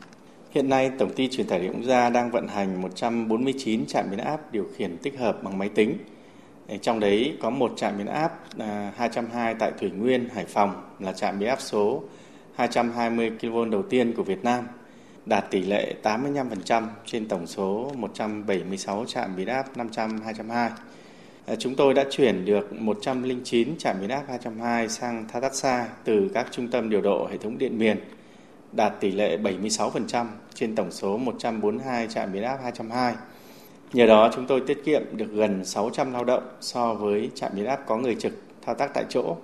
Hiện 0.50 0.68
nay, 0.68 0.90
Tổng 0.98 1.14
ty 1.14 1.28
truyền 1.28 1.46
tải 1.46 1.60
điện 1.60 1.72
quốc 1.74 1.84
gia 1.84 2.10
đang 2.10 2.30
vận 2.30 2.48
hành 2.48 2.82
149 2.82 3.86
trạm 3.86 4.10
biến 4.10 4.20
áp 4.20 4.52
điều 4.52 4.66
khiển 4.76 4.96
tích 5.02 5.18
hợp 5.18 5.42
bằng 5.42 5.58
máy 5.58 5.68
tính 5.74 5.98
trong 6.78 7.00
đấy 7.00 7.36
có 7.40 7.50
một 7.50 7.72
trạm 7.76 7.98
biến 7.98 8.06
áp 8.06 8.38
à, 8.58 8.92
220 8.96 9.54
tại 9.58 9.72
Thủy 9.80 9.90
Nguyên, 9.90 10.28
Hải 10.34 10.44
Phòng 10.44 10.82
là 10.98 11.12
trạm 11.12 11.38
biến 11.38 11.48
áp 11.48 11.60
số 11.60 12.02
220 12.54 13.30
kV 13.40 13.70
đầu 13.70 13.82
tiên 13.82 14.12
của 14.16 14.22
Việt 14.22 14.44
Nam. 14.44 14.64
đạt 15.26 15.50
tỷ 15.50 15.60
lệ 15.60 15.94
85% 16.02 16.86
trên 17.06 17.28
tổng 17.28 17.46
số 17.46 17.92
176 17.96 19.04
trạm 19.04 19.36
biến 19.36 19.48
áp 19.48 19.76
500 19.76 20.20
220. 20.24 20.56
À, 21.46 21.54
chúng 21.58 21.74
tôi 21.74 21.94
đã 21.94 22.04
chuyển 22.10 22.44
được 22.44 22.72
109 22.72 23.78
trạm 23.78 23.96
biến 24.00 24.10
áp 24.10 24.22
220 24.28 24.88
sang 24.88 25.24
Thatatsa 25.28 25.88
từ 26.04 26.30
các 26.34 26.46
trung 26.50 26.68
tâm 26.68 26.90
điều 26.90 27.00
độ 27.00 27.28
hệ 27.30 27.36
thống 27.36 27.58
điện 27.58 27.78
miền, 27.78 27.96
đạt 28.72 29.00
tỷ 29.00 29.10
lệ 29.10 29.36
76% 29.36 30.26
trên 30.54 30.74
tổng 30.74 30.90
số 30.90 31.16
142 31.16 32.08
trạm 32.08 32.32
biến 32.32 32.42
áp 32.42 32.58
220. 32.62 33.14
Nhờ 33.92 34.06
đó, 34.06 34.30
chúng 34.34 34.46
tôi 34.46 34.60
tiết 34.60 34.84
kiệm 34.84 35.02
được 35.12 35.32
gần 35.32 35.64
600 35.64 36.12
lao 36.12 36.24
động 36.24 36.42
so 36.60 36.94
với 36.94 37.30
trạm 37.34 37.52
biến 37.54 37.66
áp 37.66 37.80
có 37.86 37.96
người 37.96 38.14
trực 38.14 38.32
thao 38.62 38.74
tác 38.74 38.90
tại 38.94 39.04
chỗ. 39.08 39.36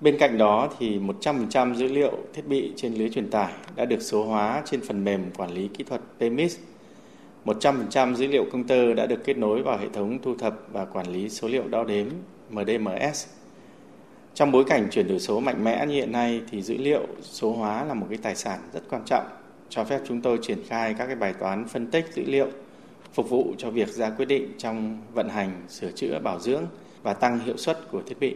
Bên 0.00 0.18
cạnh 0.18 0.38
đó 0.38 0.68
thì 0.78 0.98
100% 0.98 1.74
dữ 1.74 1.88
liệu 1.88 2.12
thiết 2.34 2.46
bị 2.46 2.72
trên 2.76 2.94
lưới 2.94 3.08
truyền 3.08 3.30
tải 3.30 3.52
đã 3.76 3.84
được 3.84 4.02
số 4.02 4.24
hóa 4.24 4.62
trên 4.64 4.80
phần 4.80 5.04
mềm 5.04 5.30
quản 5.36 5.50
lý 5.50 5.68
kỹ 5.68 5.84
thuật 5.84 6.00
PMIS. 6.18 6.58
100% 7.44 8.14
dữ 8.14 8.26
liệu 8.26 8.44
công 8.52 8.64
tơ 8.64 8.94
đã 8.94 9.06
được 9.06 9.24
kết 9.24 9.38
nối 9.38 9.62
vào 9.62 9.78
hệ 9.78 9.86
thống 9.92 10.18
thu 10.22 10.34
thập 10.34 10.54
và 10.72 10.84
quản 10.84 11.06
lý 11.06 11.28
số 11.28 11.48
liệu 11.48 11.68
đo 11.68 11.84
đếm 11.84 12.06
MDMS. 12.50 13.26
Trong 14.34 14.52
bối 14.52 14.64
cảnh 14.64 14.88
chuyển 14.90 15.08
đổi 15.08 15.20
số 15.20 15.40
mạnh 15.40 15.64
mẽ 15.64 15.86
như 15.86 15.94
hiện 15.94 16.12
nay 16.12 16.40
thì 16.50 16.62
dữ 16.62 16.76
liệu 16.76 17.06
số 17.22 17.52
hóa 17.52 17.84
là 17.84 17.94
một 17.94 18.06
cái 18.08 18.18
tài 18.22 18.36
sản 18.36 18.58
rất 18.72 18.82
quan 18.90 19.02
trọng, 19.04 19.24
cho 19.68 19.84
phép 19.84 20.00
chúng 20.08 20.20
tôi 20.20 20.38
triển 20.42 20.58
khai 20.68 20.94
các 20.98 21.06
cái 21.06 21.16
bài 21.16 21.34
toán 21.40 21.68
phân 21.68 21.86
tích 21.86 22.04
dữ 22.14 22.24
liệu 22.26 22.46
phục 23.12 23.30
vụ 23.30 23.54
cho 23.58 23.70
việc 23.70 23.88
ra 23.88 24.10
quyết 24.10 24.26
định 24.26 24.52
trong 24.58 24.98
vận 25.14 25.28
hành, 25.28 25.62
sửa 25.68 25.90
chữa, 25.90 26.18
bảo 26.18 26.40
dưỡng 26.40 26.64
và 27.02 27.14
tăng 27.14 27.38
hiệu 27.38 27.56
suất 27.56 27.90
của 27.90 28.02
thiết 28.06 28.20
bị. 28.20 28.34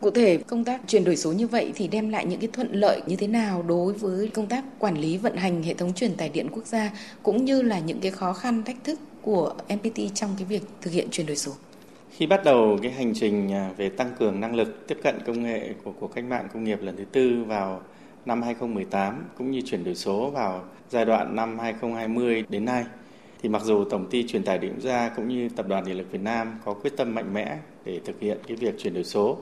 Cụ 0.00 0.10
thể, 0.10 0.36
công 0.36 0.64
tác 0.64 0.80
chuyển 0.86 1.04
đổi 1.04 1.16
số 1.16 1.32
như 1.32 1.46
vậy 1.46 1.72
thì 1.74 1.88
đem 1.88 2.10
lại 2.10 2.26
những 2.26 2.40
cái 2.40 2.48
thuận 2.52 2.72
lợi 2.72 3.02
như 3.06 3.16
thế 3.16 3.26
nào 3.26 3.62
đối 3.62 3.92
với 3.92 4.28
công 4.28 4.46
tác 4.46 4.64
quản 4.78 4.98
lý 4.98 5.16
vận 5.16 5.36
hành 5.36 5.62
hệ 5.62 5.74
thống 5.74 5.94
truyền 5.94 6.14
tải 6.14 6.28
điện 6.28 6.48
quốc 6.52 6.66
gia 6.66 6.90
cũng 7.22 7.44
như 7.44 7.62
là 7.62 7.78
những 7.78 8.00
cái 8.00 8.10
khó 8.10 8.32
khăn 8.32 8.62
thách 8.64 8.84
thức 8.84 8.98
của 9.22 9.54
MPT 9.68 10.14
trong 10.14 10.30
cái 10.36 10.44
việc 10.44 10.62
thực 10.80 10.92
hiện 10.92 11.08
chuyển 11.10 11.26
đổi 11.26 11.36
số? 11.36 11.52
Khi 12.10 12.26
bắt 12.26 12.44
đầu 12.44 12.78
cái 12.82 12.92
hành 12.92 13.12
trình 13.14 13.52
à, 13.52 13.70
về 13.76 13.88
tăng 13.88 14.10
cường 14.18 14.40
năng 14.40 14.54
lực 14.54 14.86
tiếp 14.88 14.98
cận 15.02 15.18
công 15.26 15.42
nghệ 15.42 15.70
của 15.84 15.92
cuộc 16.00 16.14
cách 16.14 16.24
mạng 16.24 16.48
công 16.54 16.64
nghiệp 16.64 16.78
lần 16.82 16.96
thứ 16.96 17.04
tư 17.12 17.44
vào 17.46 17.82
năm 18.26 18.42
2018 18.42 19.24
cũng 19.38 19.50
như 19.50 19.60
chuyển 19.60 19.84
đổi 19.84 19.94
số 19.94 20.30
vào 20.30 20.64
giai 20.90 21.04
đoạn 21.04 21.36
năm 21.36 21.58
2020 21.58 22.44
đến 22.48 22.64
nay 22.64 22.84
thì 23.42 23.48
mặc 23.48 23.62
dù 23.64 23.84
tổng 23.84 24.06
ty 24.10 24.26
truyền 24.26 24.42
tải 24.42 24.58
điện 24.58 24.72
quốc 24.74 24.82
gia 24.82 25.08
cũng 25.08 25.28
như 25.28 25.48
tập 25.48 25.68
đoàn 25.68 25.84
điện 25.84 25.96
lực 25.96 26.12
Việt 26.12 26.22
Nam 26.22 26.58
có 26.64 26.74
quyết 26.74 26.96
tâm 26.96 27.14
mạnh 27.14 27.34
mẽ 27.34 27.58
để 27.84 28.00
thực 28.04 28.20
hiện 28.20 28.38
cái 28.46 28.56
việc 28.56 28.74
chuyển 28.78 28.94
đổi 28.94 29.04
số, 29.04 29.38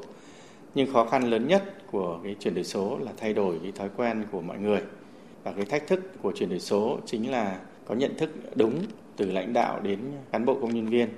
nhưng 0.74 0.92
khó 0.92 1.04
khăn 1.04 1.30
lớn 1.30 1.48
nhất 1.48 1.62
của 1.90 2.18
cái 2.24 2.36
chuyển 2.40 2.54
đổi 2.54 2.64
số 2.64 2.98
là 2.98 3.12
thay 3.16 3.34
đổi 3.34 3.58
cái 3.62 3.72
thói 3.72 3.88
quen 3.96 4.24
của 4.30 4.40
mọi 4.40 4.58
người. 4.58 4.80
Và 5.44 5.52
cái 5.52 5.64
thách 5.64 5.86
thức 5.86 6.00
của 6.22 6.32
chuyển 6.32 6.48
đổi 6.48 6.60
số 6.60 6.98
chính 7.06 7.30
là 7.30 7.60
có 7.86 7.94
nhận 7.94 8.16
thức 8.18 8.30
đúng 8.54 8.82
từ 9.16 9.30
lãnh 9.30 9.52
đạo 9.52 9.80
đến 9.80 9.98
cán 10.32 10.44
bộ 10.44 10.54
công 10.60 10.74
nhân 10.74 10.86
viên, 10.86 11.08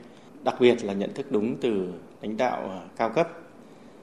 đặc 0.44 0.54
biệt 0.60 0.84
là 0.84 0.92
nhận 0.92 1.14
thức 1.14 1.26
đúng 1.30 1.56
từ 1.56 1.92
lãnh 2.22 2.36
đạo 2.36 2.70
à, 2.70 2.80
cao 2.96 3.10
cấp. 3.10 3.28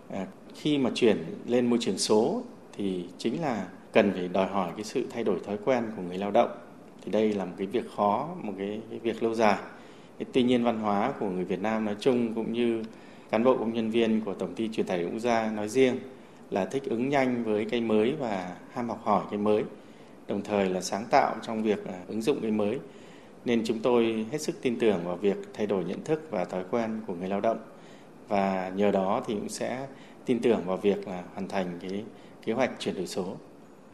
À, 0.10 0.26
khi 0.56 0.78
mà 0.78 0.90
chuyển 0.96 1.18
lên 1.46 1.70
môi 1.70 1.80
trường 1.82 1.98
số 1.98 2.44
thì 2.78 3.06
chính 3.18 3.42
là 3.42 3.68
cần 3.92 4.12
phải 4.12 4.28
đòi 4.28 4.48
hỏi 4.48 4.72
cái 4.76 4.84
sự 4.84 5.06
thay 5.10 5.24
đổi 5.24 5.40
thói 5.46 5.58
quen 5.66 5.84
của 5.96 6.02
người 6.02 6.18
lao 6.18 6.32
động 6.32 6.50
thì 7.06 7.12
đây 7.12 7.34
là 7.34 7.46
một 7.46 7.54
cái 7.58 7.68
việc 7.68 7.86
khó 7.96 8.30
một 8.42 8.54
cái, 8.58 8.82
cái 8.90 9.00
việc 9.00 9.24
lâu 9.24 9.34
dài. 9.34 9.58
Tuy 10.34 10.44
nhiên 10.44 10.64
văn 10.64 10.80
hóa 10.80 11.14
của 11.20 11.30
người 11.30 11.46
Việt 11.46 11.62
Nam 11.62 11.86
nói 11.86 11.96
chung 12.00 12.34
cũng 12.34 12.54
như 12.54 12.84
cán 13.30 13.44
bộ 13.44 13.58
công 13.58 13.74
nhân 13.74 13.92
viên 13.92 14.22
của 14.22 14.34
tổng 14.34 14.56
ty 14.56 14.70
truyền 14.70 14.86
tải 14.86 14.98
điện 14.98 15.10
quốc 15.12 15.20
gia 15.20 15.52
nói 15.52 15.70
riêng 15.70 16.00
là 16.50 16.66
thích 16.66 16.84
ứng 16.84 17.10
nhanh 17.10 17.44
với 17.44 17.66
cái 17.66 17.82
mới 17.82 18.14
và 18.20 18.56
ham 18.74 18.90
học 18.90 19.02
hỏi 19.04 19.24
cái 19.30 19.40
mới 19.40 19.64
đồng 20.28 20.42
thời 20.42 20.70
là 20.70 20.82
sáng 20.82 21.06
tạo 21.12 21.36
trong 21.42 21.64
việc 21.64 21.86
à, 21.86 22.00
ứng 22.08 22.22
dụng 22.22 22.42
cái 22.42 22.52
mới. 22.52 22.80
Nên 23.46 23.62
chúng 23.66 23.80
tôi 23.80 24.26
hết 24.32 24.42
sức 24.42 24.62
tin 24.62 24.80
tưởng 24.80 25.00
vào 25.06 25.16
việc 25.16 25.38
thay 25.54 25.68
đổi 25.68 25.84
nhận 25.84 26.04
thức 26.04 26.28
và 26.32 26.46
thói 26.46 26.64
quen 26.72 27.02
của 27.08 27.14
người 27.14 27.30
lao 27.30 27.42
động. 27.42 27.58
Và 28.28 28.72
nhờ 28.76 28.92
đó 28.92 29.24
thì 29.28 29.34
cũng 29.34 29.50
sẽ 29.50 29.88
tin 30.26 30.40
tưởng 30.40 30.62
vào 30.66 30.78
việc 30.78 31.08
là 31.08 31.24
hoàn 31.34 31.48
thành 31.48 31.80
cái 31.82 32.04
kế 32.46 32.54
hoạch 32.54 32.72
chuyển 32.80 32.96
đổi 32.96 33.08
số 33.08 33.36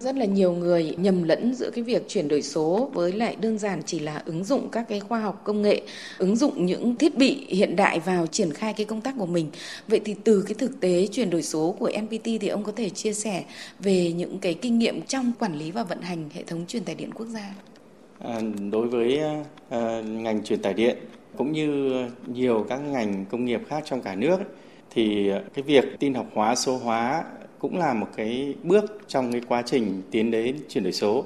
rất 0.02 0.16
là 0.16 0.26
nhiều 0.26 0.54
người 0.54 0.96
nhầm 0.98 1.24
lẫn 1.24 1.54
giữa 1.56 1.70
cái 1.70 1.84
việc 1.84 2.08
chuyển 2.08 2.28
đổi 2.28 2.42
số 2.42 2.90
với 2.94 3.12
lại 3.12 3.36
đơn 3.36 3.58
giản 3.58 3.82
chỉ 3.86 4.00
là 4.00 4.22
ứng 4.26 4.44
dụng 4.44 4.70
các 4.72 4.86
cái 4.90 5.00
khoa 5.00 5.20
học 5.20 5.42
công 5.44 5.62
nghệ, 5.62 5.82
ứng 6.18 6.36
dụng 6.36 6.66
những 6.66 6.96
thiết 6.96 7.18
bị 7.18 7.46
hiện 7.50 7.76
đại 7.76 8.00
vào 8.00 8.28
triển 8.28 8.54
khai 8.54 8.74
cái 8.74 8.86
công 8.86 9.02
tác 9.02 9.16
của 9.18 9.26
mình. 9.26 9.50
Vậy 9.88 10.02
thì 10.06 10.16
từ 10.24 10.44
cái 10.48 10.54
thực 10.54 10.80
tế 10.80 11.08
chuyển 11.08 11.30
đổi 11.30 11.42
số 11.42 11.76
của 11.80 11.92
NPT 12.02 12.24
thì 12.24 12.48
ông 12.48 12.64
có 12.64 12.72
thể 12.76 12.90
chia 12.90 13.14
sẻ 13.14 13.44
về 13.80 14.12
những 14.12 14.40
cái 14.40 14.54
kinh 14.54 14.80
nghiệm 14.80 15.02
trong 15.02 15.32
quản 15.40 15.56
lý 15.56 15.72
và 15.72 15.84
vận 15.84 16.02
hành 16.02 16.30
hệ 16.34 16.44
thống 16.44 16.66
truyền 16.68 16.84
tải 16.84 16.96
điện 16.96 17.12
quốc 17.14 17.26
gia. 17.26 17.56
À, 18.20 18.42
đối 18.72 18.88
với 18.88 19.20
à, 19.70 20.02
ngành 20.02 20.44
truyền 20.44 20.62
tải 20.62 20.74
điện 20.74 20.98
cũng 21.38 21.52
như 21.52 21.92
nhiều 22.28 22.66
các 22.70 22.78
ngành 22.78 23.26
công 23.26 23.46
nghiệp 23.46 23.62
khác 23.68 23.84
trong 23.86 24.02
cả 24.02 24.16
nước 24.16 24.38
thì 24.90 25.32
cái 25.54 25.64
việc 25.64 25.86
tin 26.00 26.14
học 26.14 26.28
hóa 26.34 26.56
số 26.56 26.78
hóa 26.78 27.24
cũng 27.62 27.78
là 27.78 27.94
một 27.94 28.08
cái 28.16 28.56
bước 28.64 29.02
trong 29.08 29.32
cái 29.32 29.42
quá 29.48 29.64
trình 29.66 30.02
tiến 30.12 30.32
đến 30.32 30.58
chuyển 30.70 30.84
đổi 30.84 30.94
số. 30.94 31.26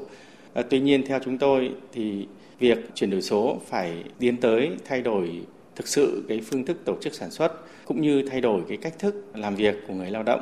À, 0.54 0.64
tuy 0.70 0.80
nhiên 0.80 1.04
theo 1.08 1.20
chúng 1.26 1.38
tôi 1.38 1.72
thì 1.94 2.28
việc 2.60 2.78
chuyển 2.96 3.10
đổi 3.10 3.22
số 3.22 3.58
phải 3.68 4.04
tiến 4.20 4.38
tới 4.38 4.72
thay 4.86 5.02
đổi 5.02 5.42
thực 5.76 5.88
sự 5.88 6.26
cái 6.30 6.42
phương 6.46 6.66
thức 6.66 6.78
tổ 6.86 6.96
chức 7.02 7.14
sản 7.14 7.32
xuất 7.32 7.52
cũng 7.86 8.02
như 8.02 8.28
thay 8.30 8.42
đổi 8.42 8.62
cái 8.68 8.78
cách 8.78 9.00
thức 9.00 9.26
làm 9.34 9.56
việc 9.56 9.76
của 9.88 9.94
người 9.94 10.12
lao 10.12 10.24
động 10.24 10.42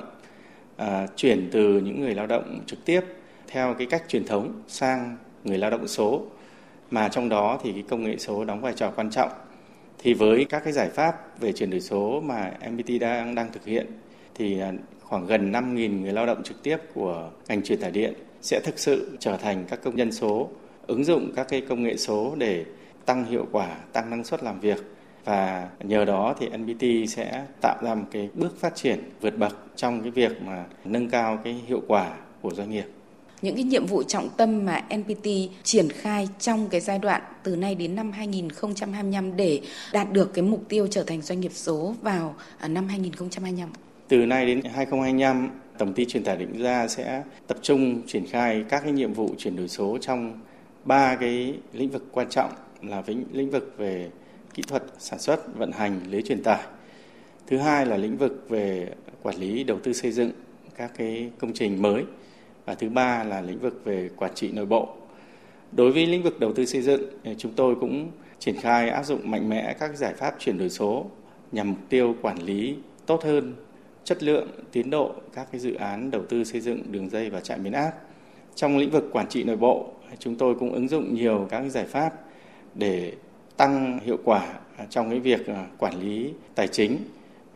à, 0.77 1.07
chuyển 1.15 1.49
từ 1.51 1.79
những 1.79 2.01
người 2.01 2.15
lao 2.15 2.27
động 2.27 2.59
trực 2.65 2.85
tiếp 2.85 3.01
theo 3.47 3.73
cái 3.73 3.87
cách 3.87 4.03
truyền 4.07 4.25
thống 4.25 4.61
sang 4.67 5.17
người 5.43 5.57
lao 5.57 5.71
động 5.71 5.87
số 5.87 6.25
mà 6.91 7.09
trong 7.09 7.29
đó 7.29 7.59
thì 7.63 7.71
cái 7.71 7.83
công 7.89 8.03
nghệ 8.03 8.17
số 8.17 8.45
đóng 8.45 8.61
vai 8.61 8.73
trò 8.75 8.91
quan 8.95 9.09
trọng 9.09 9.29
thì 9.97 10.13
với 10.13 10.45
các 10.49 10.63
cái 10.63 10.73
giải 10.73 10.89
pháp 10.89 11.39
về 11.39 11.51
chuyển 11.51 11.69
đổi 11.69 11.81
số 11.81 12.21
mà 12.25 12.53
MPT 12.71 12.89
đang 12.99 13.35
đang 13.35 13.51
thực 13.51 13.65
hiện 13.65 13.85
thì 14.35 14.59
à, 14.59 14.73
khoảng 15.01 15.25
gần 15.25 15.51
5.000 15.51 16.01
người 16.01 16.13
lao 16.13 16.25
động 16.25 16.43
trực 16.43 16.63
tiếp 16.63 16.77
của 16.93 17.29
ngành 17.47 17.63
truyền 17.63 17.79
tải 17.79 17.91
điện 17.91 18.13
sẽ 18.41 18.59
thực 18.63 18.79
sự 18.79 19.17
trở 19.19 19.37
thành 19.37 19.65
các 19.69 19.79
công 19.83 19.95
nhân 19.95 20.11
số, 20.11 20.49
ứng 20.87 21.03
dụng 21.03 21.31
các 21.35 21.47
cái 21.49 21.61
công 21.61 21.83
nghệ 21.83 21.97
số 21.97 22.35
để 22.37 22.65
tăng 23.05 23.25
hiệu 23.25 23.45
quả, 23.51 23.77
tăng 23.93 24.09
năng 24.09 24.23
suất 24.23 24.43
làm 24.43 24.59
việc 24.59 24.77
và 25.25 25.69
nhờ 25.83 26.05
đó 26.05 26.35
thì 26.39 26.49
NPT 26.49 27.09
sẽ 27.09 27.45
tạo 27.61 27.77
ra 27.83 27.95
một 27.95 28.05
cái 28.11 28.29
bước 28.33 28.59
phát 28.59 28.75
triển 28.75 28.99
vượt 29.21 29.37
bậc 29.37 29.57
trong 29.75 30.01
cái 30.01 30.11
việc 30.11 30.41
mà 30.41 30.65
nâng 30.85 31.09
cao 31.09 31.39
cái 31.43 31.61
hiệu 31.67 31.81
quả 31.87 32.17
của 32.41 32.53
doanh 32.53 32.71
nghiệp. 32.71 32.85
Những 33.41 33.55
cái 33.55 33.63
nhiệm 33.63 33.85
vụ 33.85 34.03
trọng 34.03 34.29
tâm 34.37 34.65
mà 34.65 34.83
NPT 34.95 35.27
triển 35.63 35.89
khai 35.89 36.29
trong 36.39 36.67
cái 36.69 36.81
giai 36.81 36.99
đoạn 36.99 37.21
từ 37.43 37.55
nay 37.55 37.75
đến 37.75 37.95
năm 37.95 38.11
2025 38.11 39.35
để 39.35 39.61
đạt 39.93 40.11
được 40.11 40.33
cái 40.33 40.43
mục 40.43 40.63
tiêu 40.69 40.87
trở 40.87 41.03
thành 41.03 41.21
doanh 41.21 41.39
nghiệp 41.39 41.51
số 41.53 41.95
vào 42.01 42.35
à, 42.57 42.67
năm 42.67 42.87
2025. 42.87 43.69
Từ 44.13 44.25
nay 44.25 44.45
đến 44.45 44.61
2025, 44.63 45.49
Tổng 45.77 45.93
ty 45.93 46.05
truyền 46.05 46.23
tải 46.23 46.37
định 46.37 46.61
ra 46.61 46.87
sẽ 46.87 47.23
tập 47.47 47.57
trung 47.61 48.01
triển 48.07 48.25
khai 48.25 48.65
các 48.69 48.83
cái 48.83 48.91
nhiệm 48.91 49.13
vụ 49.13 49.29
chuyển 49.37 49.55
đổi 49.55 49.67
số 49.67 49.97
trong 50.01 50.39
ba 50.85 51.15
cái 51.15 51.55
lĩnh 51.73 51.89
vực 51.89 52.03
quan 52.11 52.29
trọng 52.29 52.51
là 52.81 53.03
lĩnh 53.31 53.49
vực 53.49 53.73
về 53.77 54.09
kỹ 54.53 54.63
thuật 54.67 54.83
sản 54.99 55.19
xuất, 55.19 55.57
vận 55.57 55.71
hành 55.71 55.99
lưới 56.09 56.21
truyền 56.21 56.43
tải. 56.43 56.63
Thứ 57.47 57.57
hai 57.57 57.85
là 57.85 57.97
lĩnh 57.97 58.17
vực 58.17 58.45
về 58.49 58.93
quản 59.23 59.35
lý 59.35 59.63
đầu 59.63 59.79
tư 59.79 59.93
xây 59.93 60.11
dựng 60.11 60.31
các 60.77 60.91
cái 60.97 61.31
công 61.39 61.53
trình 61.53 61.81
mới 61.81 62.03
và 62.65 62.75
thứ 62.75 62.89
ba 62.89 63.23
là 63.23 63.41
lĩnh 63.41 63.59
vực 63.59 63.81
về 63.85 64.09
quản 64.15 64.31
trị 64.35 64.51
nội 64.51 64.65
bộ. 64.65 64.89
Đối 65.71 65.91
với 65.91 66.05
lĩnh 66.05 66.23
vực 66.23 66.39
đầu 66.39 66.53
tư 66.53 66.65
xây 66.65 66.81
dựng, 66.81 67.01
chúng 67.37 67.51
tôi 67.55 67.75
cũng 67.75 68.11
triển 68.39 68.57
khai 68.57 68.89
áp 68.89 69.03
dụng 69.03 69.31
mạnh 69.31 69.49
mẽ 69.49 69.75
các 69.79 69.95
giải 69.95 70.13
pháp 70.13 70.35
chuyển 70.39 70.57
đổi 70.57 70.69
số 70.69 71.05
nhằm 71.51 71.69
mục 71.69 71.79
tiêu 71.89 72.15
quản 72.21 72.43
lý 72.43 72.75
tốt 73.05 73.23
hơn 73.23 73.53
chất 74.03 74.23
lượng, 74.23 74.47
tiến 74.71 74.89
độ 74.89 75.11
các 75.33 75.47
cái 75.51 75.61
dự 75.61 75.73
án 75.73 76.11
đầu 76.11 76.21
tư 76.29 76.43
xây 76.43 76.61
dựng 76.61 76.91
đường 76.91 77.09
dây 77.09 77.29
và 77.29 77.39
trạm 77.39 77.63
biến 77.63 77.73
áp. 77.73 77.91
Trong 78.55 78.77
lĩnh 78.77 78.91
vực 78.91 79.09
quản 79.11 79.27
trị 79.29 79.43
nội 79.43 79.57
bộ, 79.57 79.89
chúng 80.19 80.35
tôi 80.35 80.55
cũng 80.55 80.73
ứng 80.73 80.87
dụng 80.87 81.15
nhiều 81.15 81.47
các 81.49 81.63
giải 81.69 81.85
pháp 81.85 82.13
để 82.75 83.13
tăng 83.57 83.99
hiệu 83.99 84.17
quả 84.23 84.53
trong 84.89 85.09
cái 85.09 85.19
việc 85.19 85.47
à, 85.47 85.67
quản 85.77 85.99
lý 85.99 86.33
tài 86.55 86.67
chính, 86.67 86.97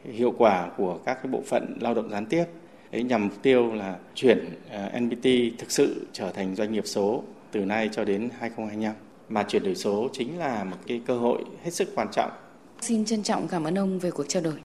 hiệu 0.03 0.33
quả 0.37 0.69
của 0.77 0.99
các 1.05 1.13
cái 1.13 1.31
bộ 1.31 1.41
phận 1.45 1.77
lao 1.81 1.93
động 1.93 2.09
gián 2.09 2.25
tiếp 2.25 2.45
ấy 2.91 3.03
nhằm 3.03 3.23
mục 3.23 3.41
tiêu 3.41 3.73
là 3.73 3.95
chuyển 4.15 4.49
à, 4.69 4.99
NPT 4.99 5.23
thực 5.57 5.71
sự 5.71 6.07
trở 6.13 6.31
thành 6.31 6.55
doanh 6.55 6.71
nghiệp 6.71 6.83
số 6.85 7.23
từ 7.51 7.65
nay 7.65 7.89
cho 7.91 8.05
đến 8.05 8.29
2025 8.39 8.93
mà 9.29 9.43
chuyển 9.43 9.63
đổi 9.63 9.75
số 9.75 10.09
chính 10.13 10.39
là 10.39 10.63
một 10.63 10.77
cái 10.87 11.01
cơ 11.05 11.17
hội 11.17 11.43
hết 11.63 11.71
sức 11.71 11.89
quan 11.95 12.07
trọng. 12.11 12.31
Xin 12.81 13.05
trân 13.05 13.23
trọng 13.23 13.47
cảm 13.47 13.63
ơn 13.63 13.75
ông 13.77 13.99
về 13.99 14.11
cuộc 14.11 14.25
trao 14.27 14.43
đổi. 14.43 14.66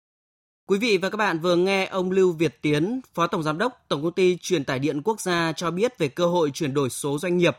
Quý 0.65 0.77
vị 0.77 0.97
và 0.97 1.09
các 1.09 1.17
bạn 1.17 1.39
vừa 1.39 1.55
nghe 1.55 1.85
ông 1.85 2.11
Lưu 2.11 2.31
Việt 2.31 2.61
Tiến, 2.61 3.01
Phó 3.13 3.27
Tổng 3.27 3.43
Giám 3.43 3.57
đốc 3.57 3.85
Tổng 3.87 4.03
Công 4.03 4.13
ty 4.13 4.37
Truyền 4.41 4.63
tải 4.63 4.79
điện 4.79 5.01
quốc 5.01 5.21
gia 5.21 5.53
cho 5.53 5.71
biết 5.71 5.97
về 5.97 6.07
cơ 6.07 6.25
hội 6.25 6.51
chuyển 6.51 6.73
đổi 6.73 6.89
số 6.89 7.17
doanh 7.19 7.37
nghiệp. 7.37 7.57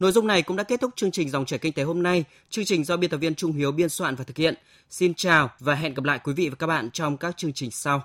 Nội 0.00 0.12
dung 0.12 0.26
này 0.26 0.42
cũng 0.42 0.56
đã 0.56 0.62
kết 0.62 0.80
thúc 0.80 0.90
chương 0.96 1.10
trình 1.10 1.30
Dòng 1.30 1.44
chảy 1.44 1.58
kinh 1.58 1.72
tế 1.72 1.82
hôm 1.82 2.02
nay. 2.02 2.24
Chương 2.50 2.64
trình 2.64 2.84
do 2.84 2.96
biên 2.96 3.10
tập 3.10 3.16
viên 3.16 3.34
Trung 3.34 3.52
Hiếu 3.52 3.72
biên 3.72 3.88
soạn 3.88 4.14
và 4.14 4.24
thực 4.24 4.36
hiện. 4.36 4.54
Xin 4.90 5.14
chào 5.14 5.50
và 5.60 5.74
hẹn 5.74 5.94
gặp 5.94 6.04
lại 6.04 6.20
quý 6.24 6.32
vị 6.32 6.48
và 6.48 6.54
các 6.54 6.66
bạn 6.66 6.90
trong 6.90 7.16
các 7.16 7.36
chương 7.36 7.52
trình 7.52 7.70
sau. 7.70 8.02